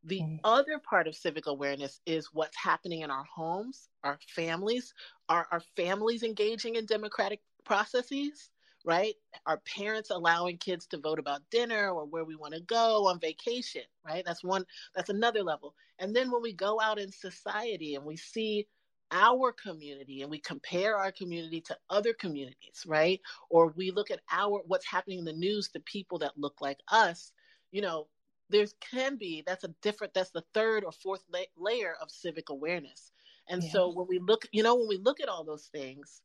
[0.03, 0.39] The mm.
[0.43, 4.93] other part of civic awareness is what's happening in our homes, our families.
[5.27, 8.49] Are our families engaging in democratic processes?
[8.85, 9.15] Right?
[9.45, 13.19] Our parents allowing kids to vote about dinner or where we want to go on
[13.19, 14.23] vacation, right?
[14.25, 14.65] That's one,
[14.95, 15.75] that's another level.
[15.99, 18.67] And then when we go out in society and we see
[19.11, 23.19] our community and we compare our community to other communities, right?
[23.49, 26.79] Or we look at our what's happening in the news to people that look like
[26.91, 27.31] us,
[27.71, 28.07] you know,
[28.49, 32.49] there's can be that's a different that's the third or fourth la- layer of civic
[32.49, 33.11] awareness.
[33.47, 33.69] And yeah.
[33.71, 36.21] so when we look, you know, when we look at all those things,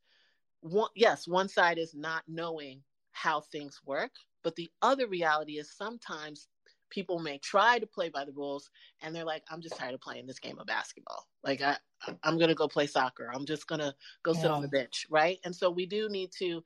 [0.64, 2.80] one, yes, one side is not knowing
[3.12, 4.12] how things work,
[4.42, 6.48] but the other reality is sometimes
[6.90, 8.70] people may try to play by the rules
[9.02, 11.26] and they're like, I'm just tired of playing this game of basketball.
[11.42, 11.76] Like I,
[12.22, 13.30] I'm gonna go play soccer.
[13.32, 15.38] I'm just gonna go sit on the bench, right?
[15.44, 16.62] And so we do need to,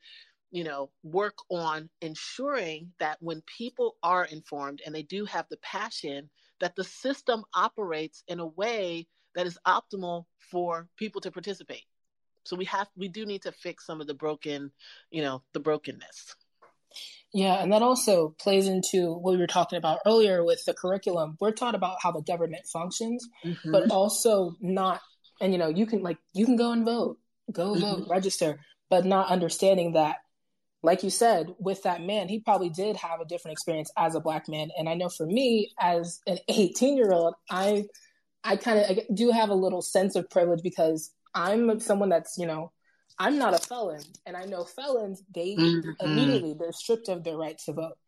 [0.50, 5.58] you know, work on ensuring that when people are informed and they do have the
[5.58, 6.30] passion,
[6.60, 11.84] that the system operates in a way that is optimal for people to participate.
[12.48, 14.72] So we have we do need to fix some of the broken,
[15.10, 16.34] you know, the brokenness.
[17.34, 21.36] Yeah, and that also plays into what we were talking about earlier with the curriculum.
[21.40, 23.70] We're taught about how the government functions, mm-hmm.
[23.70, 25.02] but also not
[25.40, 27.18] and you know, you can like you can go and vote,
[27.52, 27.80] go mm-hmm.
[27.80, 30.16] vote, register, but not understanding that
[30.82, 34.20] like you said, with that man, he probably did have a different experience as a
[34.20, 34.70] black man.
[34.78, 37.84] And I know for me, as an 18 year old, I
[38.44, 42.46] I kind of do have a little sense of privilege because I'm someone that's, you
[42.46, 42.72] know,
[43.18, 44.02] I'm not a felon.
[44.26, 45.90] And I know felons, they mm-hmm.
[46.00, 47.98] immediately, they're stripped of their right to vote.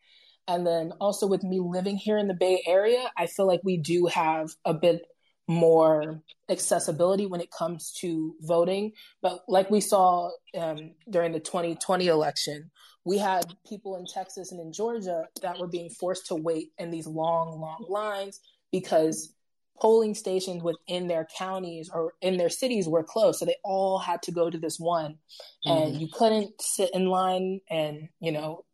[0.47, 3.77] And then also with me living here in the Bay Area, I feel like we
[3.77, 5.03] do have a bit
[5.47, 8.93] more accessibility when it comes to voting.
[9.21, 12.71] But like we saw um, during the 2020 election,
[13.05, 16.91] we had people in Texas and in Georgia that were being forced to wait in
[16.91, 18.41] these long, long lines
[18.71, 19.35] because
[19.81, 23.39] polling stations within their counties or in their cities were closed.
[23.39, 25.19] So they all had to go to this one.
[25.67, 25.71] Mm-hmm.
[25.71, 28.65] And you couldn't sit in line and, you know,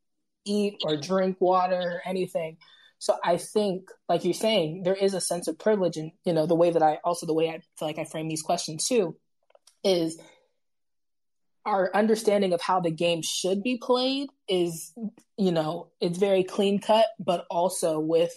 [0.45, 2.57] eat or drink water or anything.
[2.99, 5.97] So I think, like you're saying, there is a sense of privilege.
[5.97, 8.29] And, you know, the way that I also, the way I feel like I frame
[8.29, 9.17] these questions too,
[9.85, 10.19] is
[11.65, 14.93] our understanding of how the game should be played is,
[15.37, 18.33] you know, it's very clean cut, but also with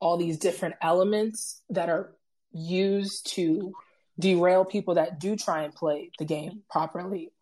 [0.00, 2.12] all these different elements that are
[2.52, 3.72] used to
[4.18, 7.32] derail people that do try and play the game properly.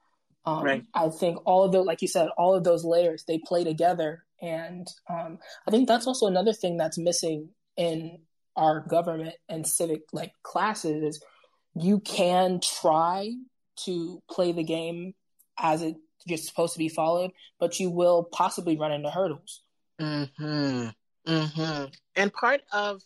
[0.44, 0.84] Um, right.
[0.94, 4.24] I think all of those, like you said, all of those layers they play together,
[4.40, 8.18] and um, I think that's also another thing that's missing in
[8.56, 11.22] our government and civic like classes is
[11.74, 13.32] you can try
[13.84, 15.14] to play the game
[15.58, 15.82] as
[16.26, 17.30] it's supposed to be followed,
[17.60, 19.62] but you will possibly run into hurdles.
[19.98, 20.88] Hmm.
[21.28, 21.84] Hmm.
[22.16, 23.02] And part of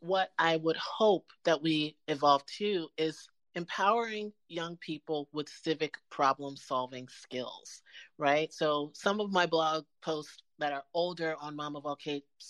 [0.00, 6.56] what I would hope that we evolve to is empowering young people with civic problem
[6.56, 7.82] solving skills,
[8.18, 8.52] right?
[8.52, 11.84] So some of my blog posts that are older on Mom of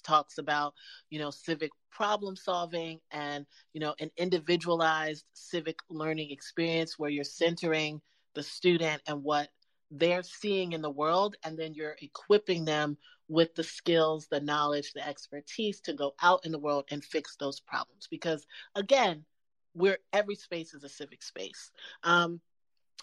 [0.02, 0.74] talks about,
[1.10, 7.24] you know, civic problem solving and, you know, an individualized civic learning experience where you're
[7.24, 8.00] centering
[8.34, 9.48] the student and what
[9.90, 12.96] they're seeing in the world and then you're equipping them
[13.30, 17.36] with the skills the knowledge the expertise to go out in the world and fix
[17.36, 19.24] those problems because again
[19.74, 21.70] we're every space is a civic space
[22.02, 22.40] um,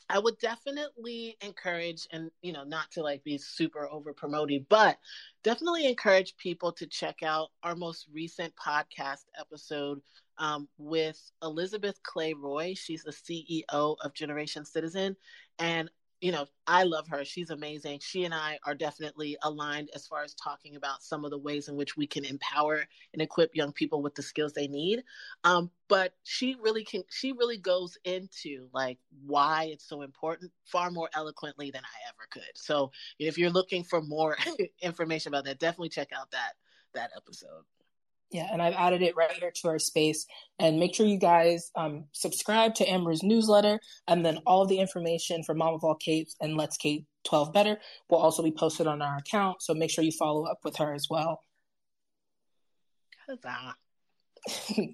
[0.10, 4.98] I would definitely encourage, and you know, not to like be super over promoting, but
[5.44, 10.02] definitely encourage people to check out our most recent podcast episode
[10.38, 12.74] um, with Elizabeth Clay Roy.
[12.76, 15.18] She's the CEO of Generation Citizen,
[15.60, 17.24] and you know, I love her.
[17.24, 18.00] She's amazing.
[18.02, 21.68] She and I are definitely aligned as far as talking about some of the ways
[21.68, 25.04] in which we can empower and equip young people with the skills they need.
[25.44, 30.90] Um, but she really can, she really goes into like why it's so important far
[30.90, 32.56] more eloquently than I ever could.
[32.56, 34.38] So if you're looking for more
[34.82, 36.54] information about that, definitely check out that,
[36.94, 37.64] that episode.
[38.32, 40.26] Yeah, and I've added it right here to our space.
[40.60, 45.44] And make sure you guys um, subscribe to Amber's newsletter, and then all the information
[45.44, 49.02] for Mom of All Capes and Let's K 12 Better will also be posted on
[49.02, 49.62] our account.
[49.62, 51.42] So make sure you follow up with her as well.
[53.28, 53.76] Huzzah.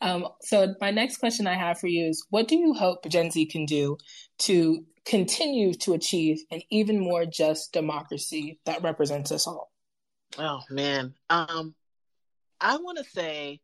[0.00, 3.30] um, so my next question I have for you is what do you hope Gen
[3.30, 3.98] Z can do
[4.40, 9.70] to continue to achieve an even more just democracy that represents us all?
[10.38, 11.14] Oh man.
[11.30, 11.74] Um
[12.60, 13.60] I want to say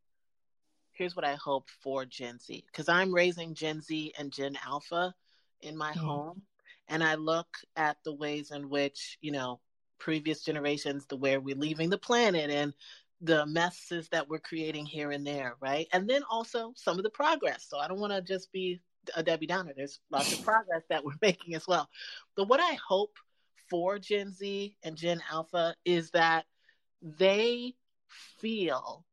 [0.92, 5.14] here's what I hope for Gen Z because I'm raising Gen Z and Gen Alpha
[5.62, 6.06] in my mm-hmm.
[6.06, 6.42] home
[6.88, 9.60] and I look at the ways in which, you know,
[9.98, 12.74] previous generations, the way we're leaving the planet and
[13.20, 15.86] the messes that we're creating here and there, right?
[15.92, 17.66] And then also some of the progress.
[17.68, 18.80] So I don't want to just be
[19.14, 19.72] a Debbie Downer.
[19.76, 21.88] There's lots of progress that we're making as well.
[22.36, 23.16] But what I hope
[23.68, 26.46] for Gen Z and Gen Alpha is that
[27.02, 27.74] they
[28.38, 29.04] feel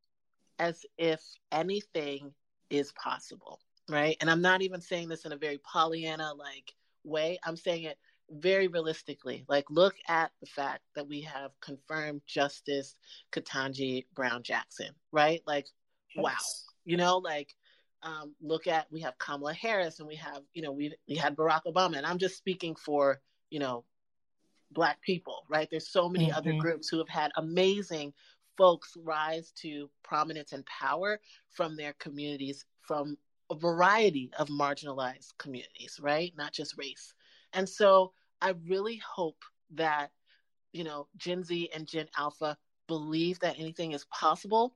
[0.59, 1.21] as if
[1.51, 2.33] anything
[2.69, 4.17] is possible, right?
[4.21, 6.73] And I'm not even saying this in a very Pollyanna like
[7.03, 7.39] way.
[7.43, 7.97] I'm saying it
[8.29, 9.45] very realistically.
[9.47, 12.95] Like, look at the fact that we have confirmed Justice
[13.31, 15.41] Ketanji Brown Jackson, right?
[15.45, 15.67] Like,
[16.15, 16.23] yes.
[16.23, 17.53] wow, you know, like,
[18.03, 21.35] um, look at we have Kamala Harris and we have, you know, we we had
[21.35, 23.85] Barack Obama, and I'm just speaking for, you know,
[24.71, 25.67] black people, right?
[25.69, 26.37] There's so many mm-hmm.
[26.37, 28.13] other groups who have had amazing
[28.57, 33.17] folks rise to prominence and power from their communities, from
[33.49, 36.33] a variety of marginalized communities, right?
[36.37, 37.13] Not just race.
[37.53, 39.43] And so I really hope
[39.75, 40.11] that,
[40.73, 44.75] you know, Gen Z and Gen Alpha believe that anything is possible.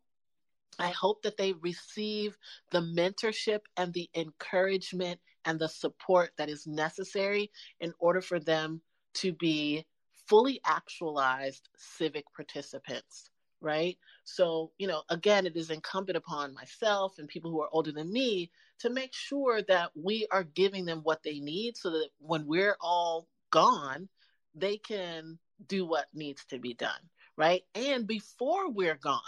[0.79, 2.37] I hope that they receive
[2.71, 8.81] the mentorship and the encouragement and the support that is necessary in order for them
[9.15, 9.85] to be
[10.27, 13.29] fully actualized civic participants
[13.61, 13.97] right?
[14.23, 18.11] So, you know, again, it is incumbent upon myself and people who are older than
[18.11, 22.45] me to make sure that we are giving them what they need so that when
[22.47, 24.09] we're all gone,
[24.55, 25.37] they can
[25.67, 26.99] do what needs to be done,
[27.37, 27.61] right?
[27.75, 29.21] And before we're gone,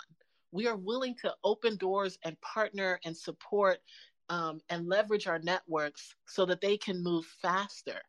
[0.52, 3.80] we are willing to open doors and partner and support
[4.30, 8.02] um, and leverage our networks so that they can move faster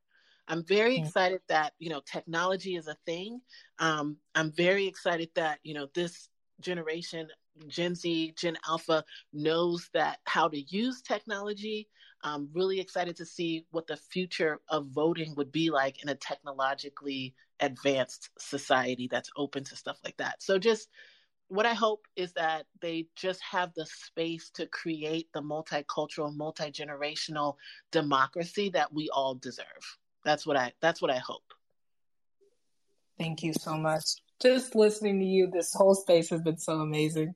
[0.49, 3.41] I'm very excited that, you know, technology is a thing.
[3.79, 6.29] Um, I'm very excited that, you know, this
[6.61, 7.29] generation,
[7.69, 11.89] Gen Z, Gen Alpha, knows that how to use technology.
[12.23, 16.15] I'm really excited to see what the future of voting would be like in a
[16.15, 20.43] technologically advanced society that's open to stuff like that.
[20.43, 20.89] So just
[21.49, 26.71] what I hope is that they just have the space to create the multicultural, multi
[26.71, 27.57] generational
[27.93, 29.99] democracy that we all deserve.
[30.25, 31.43] That's what I that's what I hope.
[33.19, 34.05] Thank you so much.
[34.43, 37.35] Just listening to you, this whole space has been so amazing.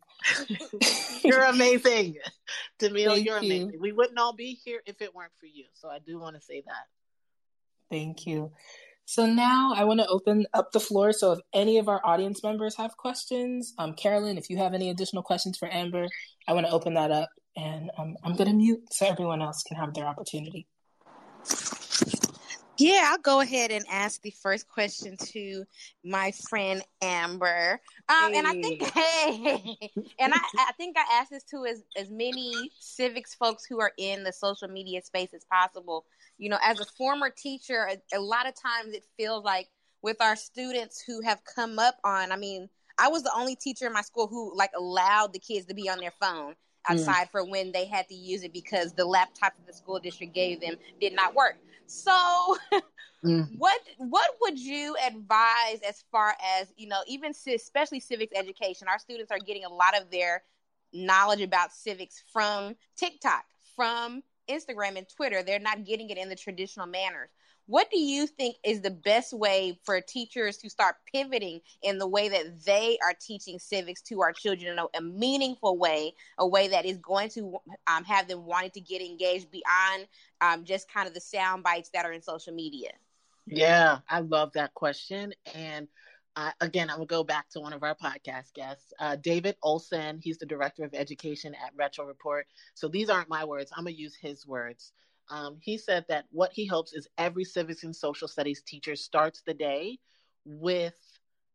[1.24, 2.16] you're amazing.
[2.80, 3.62] Demille, you're you.
[3.64, 3.80] amazing.
[3.80, 5.64] We wouldn't all be here if it weren't for you.
[5.74, 6.86] So I do want to say that.
[7.90, 8.50] Thank you.
[9.04, 11.12] So now I want to open up the floor.
[11.12, 14.90] So if any of our audience members have questions, um, Carolyn, if you have any
[14.90, 16.06] additional questions for Amber,
[16.46, 17.30] I want to open that up.
[17.56, 20.66] And um, I'm going to mute so everyone else can have their opportunity.
[22.78, 25.64] Yeah, I'll go ahead and ask the first question to
[26.04, 27.80] my friend Amber.
[28.08, 28.38] Um, hey.
[28.38, 29.76] And I think, hey,
[30.18, 33.92] and I, I think I asked this to as, as many civics folks who are
[33.98, 36.04] in the social media space as possible.
[36.38, 39.68] You know, as a former teacher, a, a lot of times it feels like
[40.02, 42.68] with our students who have come up on, I mean,
[42.98, 45.88] I was the only teacher in my school who like allowed the kids to be
[45.88, 46.54] on their phone mm.
[46.88, 47.30] outside mm.
[47.30, 50.60] for when they had to use it because the laptop that the school district gave
[50.60, 51.56] them did not work.
[51.88, 52.56] So,
[53.24, 53.48] mm.
[53.56, 58.88] what what would you advise as far as you know, even especially civics education?
[58.88, 60.42] Our students are getting a lot of their
[60.92, 65.42] knowledge about civics from TikTok, from Instagram and Twitter.
[65.42, 67.28] They're not getting it in the traditional manners.
[67.66, 72.06] What do you think is the best way for teachers to start pivoting in the
[72.06, 76.48] way that they are teaching civics to our children in a, a meaningful way, a
[76.48, 80.08] way that is going to um, have them wanting to get engaged beyond
[80.40, 82.88] um, just kind of the sound bites that are in social media?
[83.46, 85.34] Yeah, I love that question.
[85.54, 85.88] And
[86.36, 90.20] uh, again, I'm gonna go back to one of our podcast guests, uh, David Olson.
[90.22, 92.46] He's the director of education at Retro Report.
[92.74, 93.72] So these aren't my words.
[93.76, 94.92] I'm gonna use his words.
[95.30, 99.42] Um, he said that what he hopes is every civics and social studies teacher starts
[99.42, 99.98] the day
[100.44, 100.94] with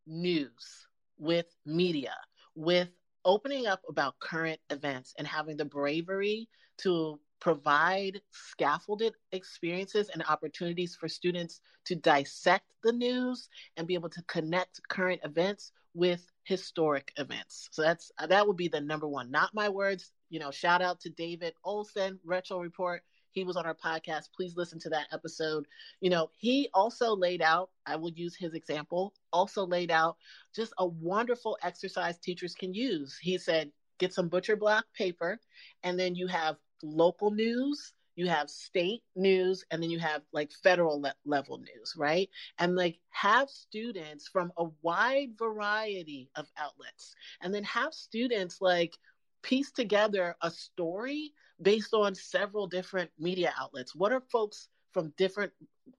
[0.05, 2.13] news, with media,
[2.55, 2.89] with
[3.25, 10.95] opening up about current events and having the bravery to provide scaffolded experiences and opportunities
[10.95, 17.11] for students to dissect the news and be able to connect current events with historic
[17.17, 17.67] events.
[17.71, 19.29] So that's that would be the number one.
[19.29, 23.65] Not my words, you know, shout out to David Olson, Retro Report He was on
[23.65, 24.29] our podcast.
[24.35, 25.67] Please listen to that episode.
[25.99, 30.15] You know, he also laid out, I will use his example, also laid out
[30.55, 33.17] just a wonderful exercise teachers can use.
[33.21, 35.39] He said, get some butcher block paper,
[35.83, 40.51] and then you have local news, you have state news and then you have like
[40.51, 47.15] federal le- level news right and like have students from a wide variety of outlets
[47.41, 48.97] and then have students like
[49.41, 55.51] piece together a story based on several different media outlets what are folks from different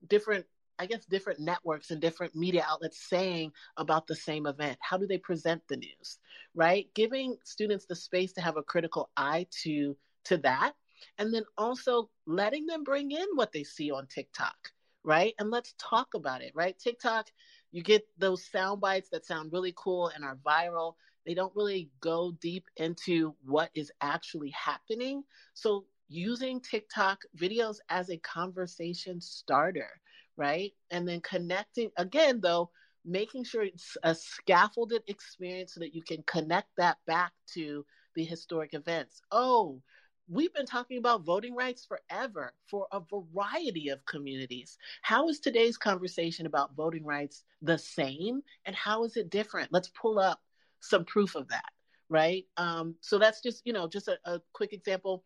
[0.09, 0.47] different
[0.77, 4.77] I guess different networks and different media outlets saying about the same event.
[4.81, 6.19] How do they present the news?
[6.53, 6.89] Right?
[6.95, 10.75] Giving students the space to have a critical eye to to that
[11.19, 14.57] and then also letting them bring in what they see on TikTok,
[15.05, 15.35] right?
[15.39, 16.79] And let's talk about it, right?
[16.79, 17.29] TikTok,
[17.73, 20.95] you get those sound bites that sound really cool and are viral.
[21.27, 25.25] They don't really go deep into what is actually happening.
[25.55, 29.89] So, using TikTok videos as a conversation starter,
[30.37, 30.73] right?
[30.91, 32.71] And then connecting again, though,
[33.05, 38.25] making sure it's a scaffolded experience so that you can connect that back to the
[38.25, 39.21] historic events.
[39.31, 39.81] Oh,
[40.29, 44.79] we've been talking about voting rights forever for a variety of communities.
[45.03, 49.73] How is today's conversation about voting rights the same and how is it different?
[49.73, 50.41] Let's pull up
[50.81, 51.71] some proof of that,
[52.09, 52.45] right?
[52.57, 55.25] Um, so that's just, you know, just a, a quick example.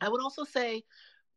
[0.00, 0.84] I would also say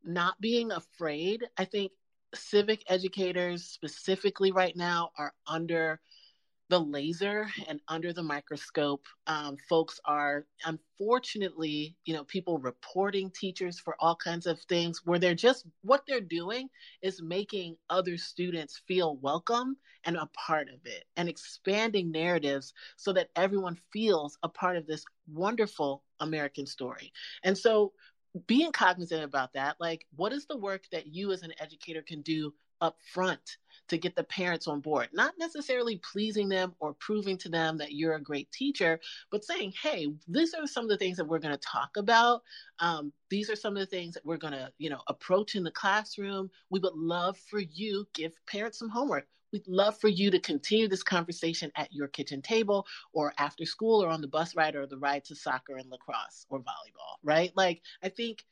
[0.04, 1.46] not being afraid.
[1.58, 1.92] I think
[2.34, 6.00] civic educators specifically right now are under
[6.72, 9.05] the laser and under the microscope.
[9.28, 15.19] Um, folks are unfortunately, you know, people reporting teachers for all kinds of things where
[15.19, 16.69] they're just what they're doing
[17.01, 23.11] is making other students feel welcome and a part of it and expanding narratives so
[23.11, 27.11] that everyone feels a part of this wonderful American story.
[27.43, 27.91] And so
[28.47, 32.22] being cognizant about that, like what is the work that you as an educator can
[32.22, 33.57] do up front
[33.88, 35.09] to get the parents on board.
[35.13, 39.73] Not necessarily pleasing them or proving to them that you're a great teacher, but saying,
[39.82, 42.41] hey, these are some of the things that we're going to talk about.
[42.79, 45.63] Um, these are some of the things that we're going to, you know, approach in
[45.63, 46.49] the classroom.
[46.69, 49.27] We would love for you give parents some homework.
[49.51, 54.01] We'd love for you to continue this conversation at your kitchen table or after school
[54.01, 57.51] or on the bus ride or the ride to soccer and lacrosse or volleyball, right?
[57.57, 58.45] Like, I think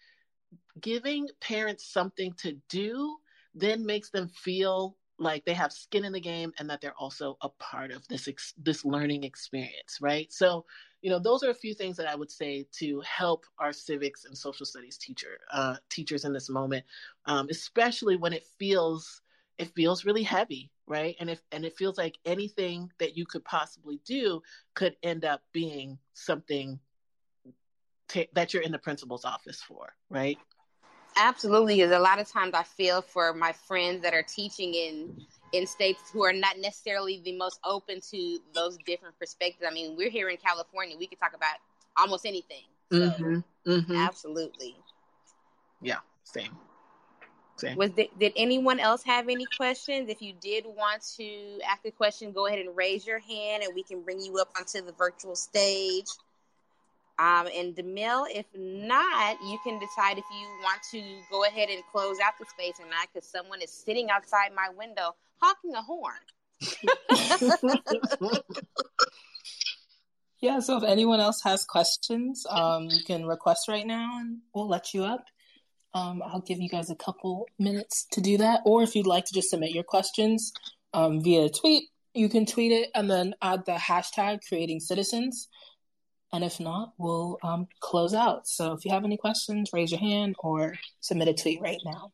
[0.82, 3.18] giving parents something to do
[3.56, 7.38] then makes them feel like they have skin in the game and that they're also
[7.42, 10.32] a part of this ex- this learning experience right?
[10.32, 10.66] So
[11.02, 14.26] you know those are a few things that i would say to help our civics
[14.26, 16.84] and social studies teacher uh, teachers in this moment
[17.26, 19.22] um, especially when it feels
[19.58, 21.16] it feels really heavy right?
[21.20, 24.42] And if and it feels like anything that you could possibly do
[24.74, 26.80] could end up being something
[28.10, 30.38] t- that you're in the principal's office for right
[31.20, 35.26] Absolutely, because a lot of times I feel for my friends that are teaching in
[35.52, 39.66] in states who are not necessarily the most open to those different perspectives.
[39.70, 41.56] I mean, we're here in California; we could talk about
[41.98, 42.64] almost anything.
[42.92, 43.70] So, mm-hmm.
[43.70, 43.96] Mm-hmm.
[43.96, 44.76] Absolutely.
[45.82, 45.98] Yeah.
[46.24, 46.58] Same.
[47.58, 47.76] Same.
[47.76, 50.10] Was the, did anyone else have any questions?
[50.10, 53.76] If you did want to ask a question, go ahead and raise your hand, and
[53.76, 56.06] we can bring you up onto the virtual stage.
[57.20, 61.84] Um, and Demille, if not, you can decide if you want to go ahead and
[61.92, 65.82] close out the space or not, because someone is sitting outside my window honking a
[65.82, 66.14] horn.
[70.42, 74.70] yeah, so if anyone else has questions, um, you can request right now and we'll
[74.70, 75.26] let you up.
[75.94, 78.62] Um, I'll give you guys a couple minutes to do that.
[78.66, 80.54] Or if you'd like to just submit your questions
[80.94, 85.50] um, via tweet, you can tweet it and then add the hashtag creating citizens.
[86.32, 88.48] And if not, we'll um, close out.
[88.48, 92.12] So if you have any questions, raise your hand or submit a tweet right now.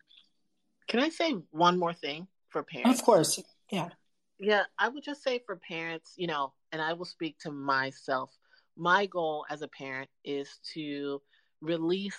[0.87, 2.99] Can I say one more thing for parents?
[2.99, 3.41] Of course.
[3.71, 3.89] Yeah.
[4.39, 8.31] Yeah, I would just say for parents, you know, and I will speak to myself.
[8.77, 11.21] My goal as a parent is to
[11.61, 12.17] release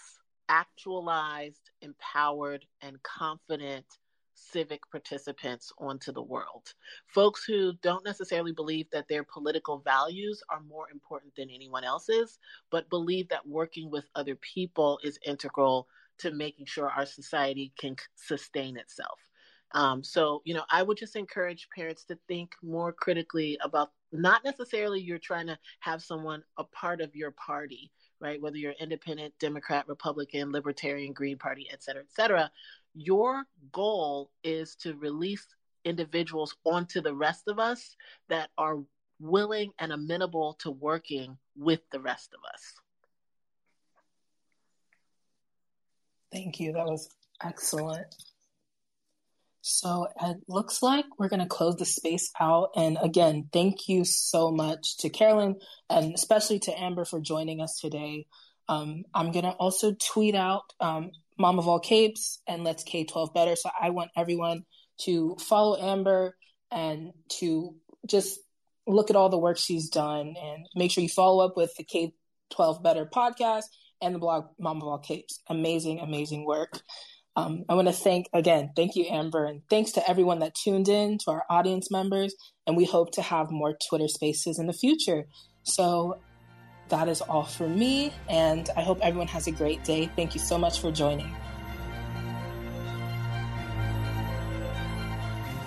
[0.48, 3.84] actualized, empowered, and confident
[4.36, 6.74] civic participants onto the world.
[7.06, 12.38] Folks who don't necessarily believe that their political values are more important than anyone else's,
[12.70, 17.96] but believe that working with other people is integral to making sure our society can
[18.14, 19.18] sustain itself.
[19.72, 24.44] Um, so, you know, I would just encourage parents to think more critically about not
[24.44, 28.40] necessarily you're trying to have someone a part of your party, right?
[28.40, 32.50] Whether you're independent, Democrat, Republican, Libertarian, Green Party, et cetera, et cetera
[32.96, 35.46] your goal is to release
[35.84, 37.94] individuals onto the rest of us
[38.28, 38.78] that are
[39.20, 42.62] willing and amenable to working with the rest of us.
[46.32, 46.72] Thank you.
[46.72, 47.08] That was
[47.42, 48.14] excellent.
[49.62, 52.70] So it looks like we're going to close the space out.
[52.76, 55.56] And again, thank you so much to Carolyn
[55.90, 58.26] and especially to Amber for joining us today.
[58.68, 63.04] Um, I'm going to also tweet out um, Mom of All Capes and Let's K
[63.04, 63.56] 12 Better.
[63.56, 64.64] So I want everyone
[65.02, 66.36] to follow Amber
[66.70, 67.74] and to
[68.06, 68.38] just
[68.86, 71.84] look at all the work she's done and make sure you follow up with the
[71.84, 72.12] K
[72.50, 73.64] 12 Better podcast
[74.00, 75.40] and the blog Mom of All Capes.
[75.48, 76.80] Amazing, amazing work.
[77.34, 80.88] Um, I want to thank again, thank you, Amber, and thanks to everyone that tuned
[80.88, 82.34] in, to our audience members,
[82.66, 85.26] and we hope to have more Twitter spaces in the future.
[85.62, 86.18] So
[86.88, 90.10] that is all for me, and I hope everyone has a great day.
[90.16, 91.34] Thank you so much for joining.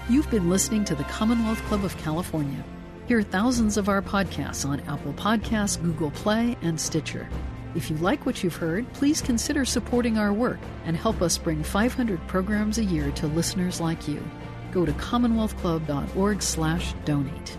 [0.09, 2.63] You've been listening to the Commonwealth Club of California.
[3.07, 7.29] Hear thousands of our podcasts on Apple Podcasts, Google Play, and Stitcher.
[7.75, 11.61] If you like what you've heard, please consider supporting our work and help us bring
[11.61, 14.27] 500 programs a year to listeners like you.
[14.71, 17.58] Go to commonwealthclub.org/donate.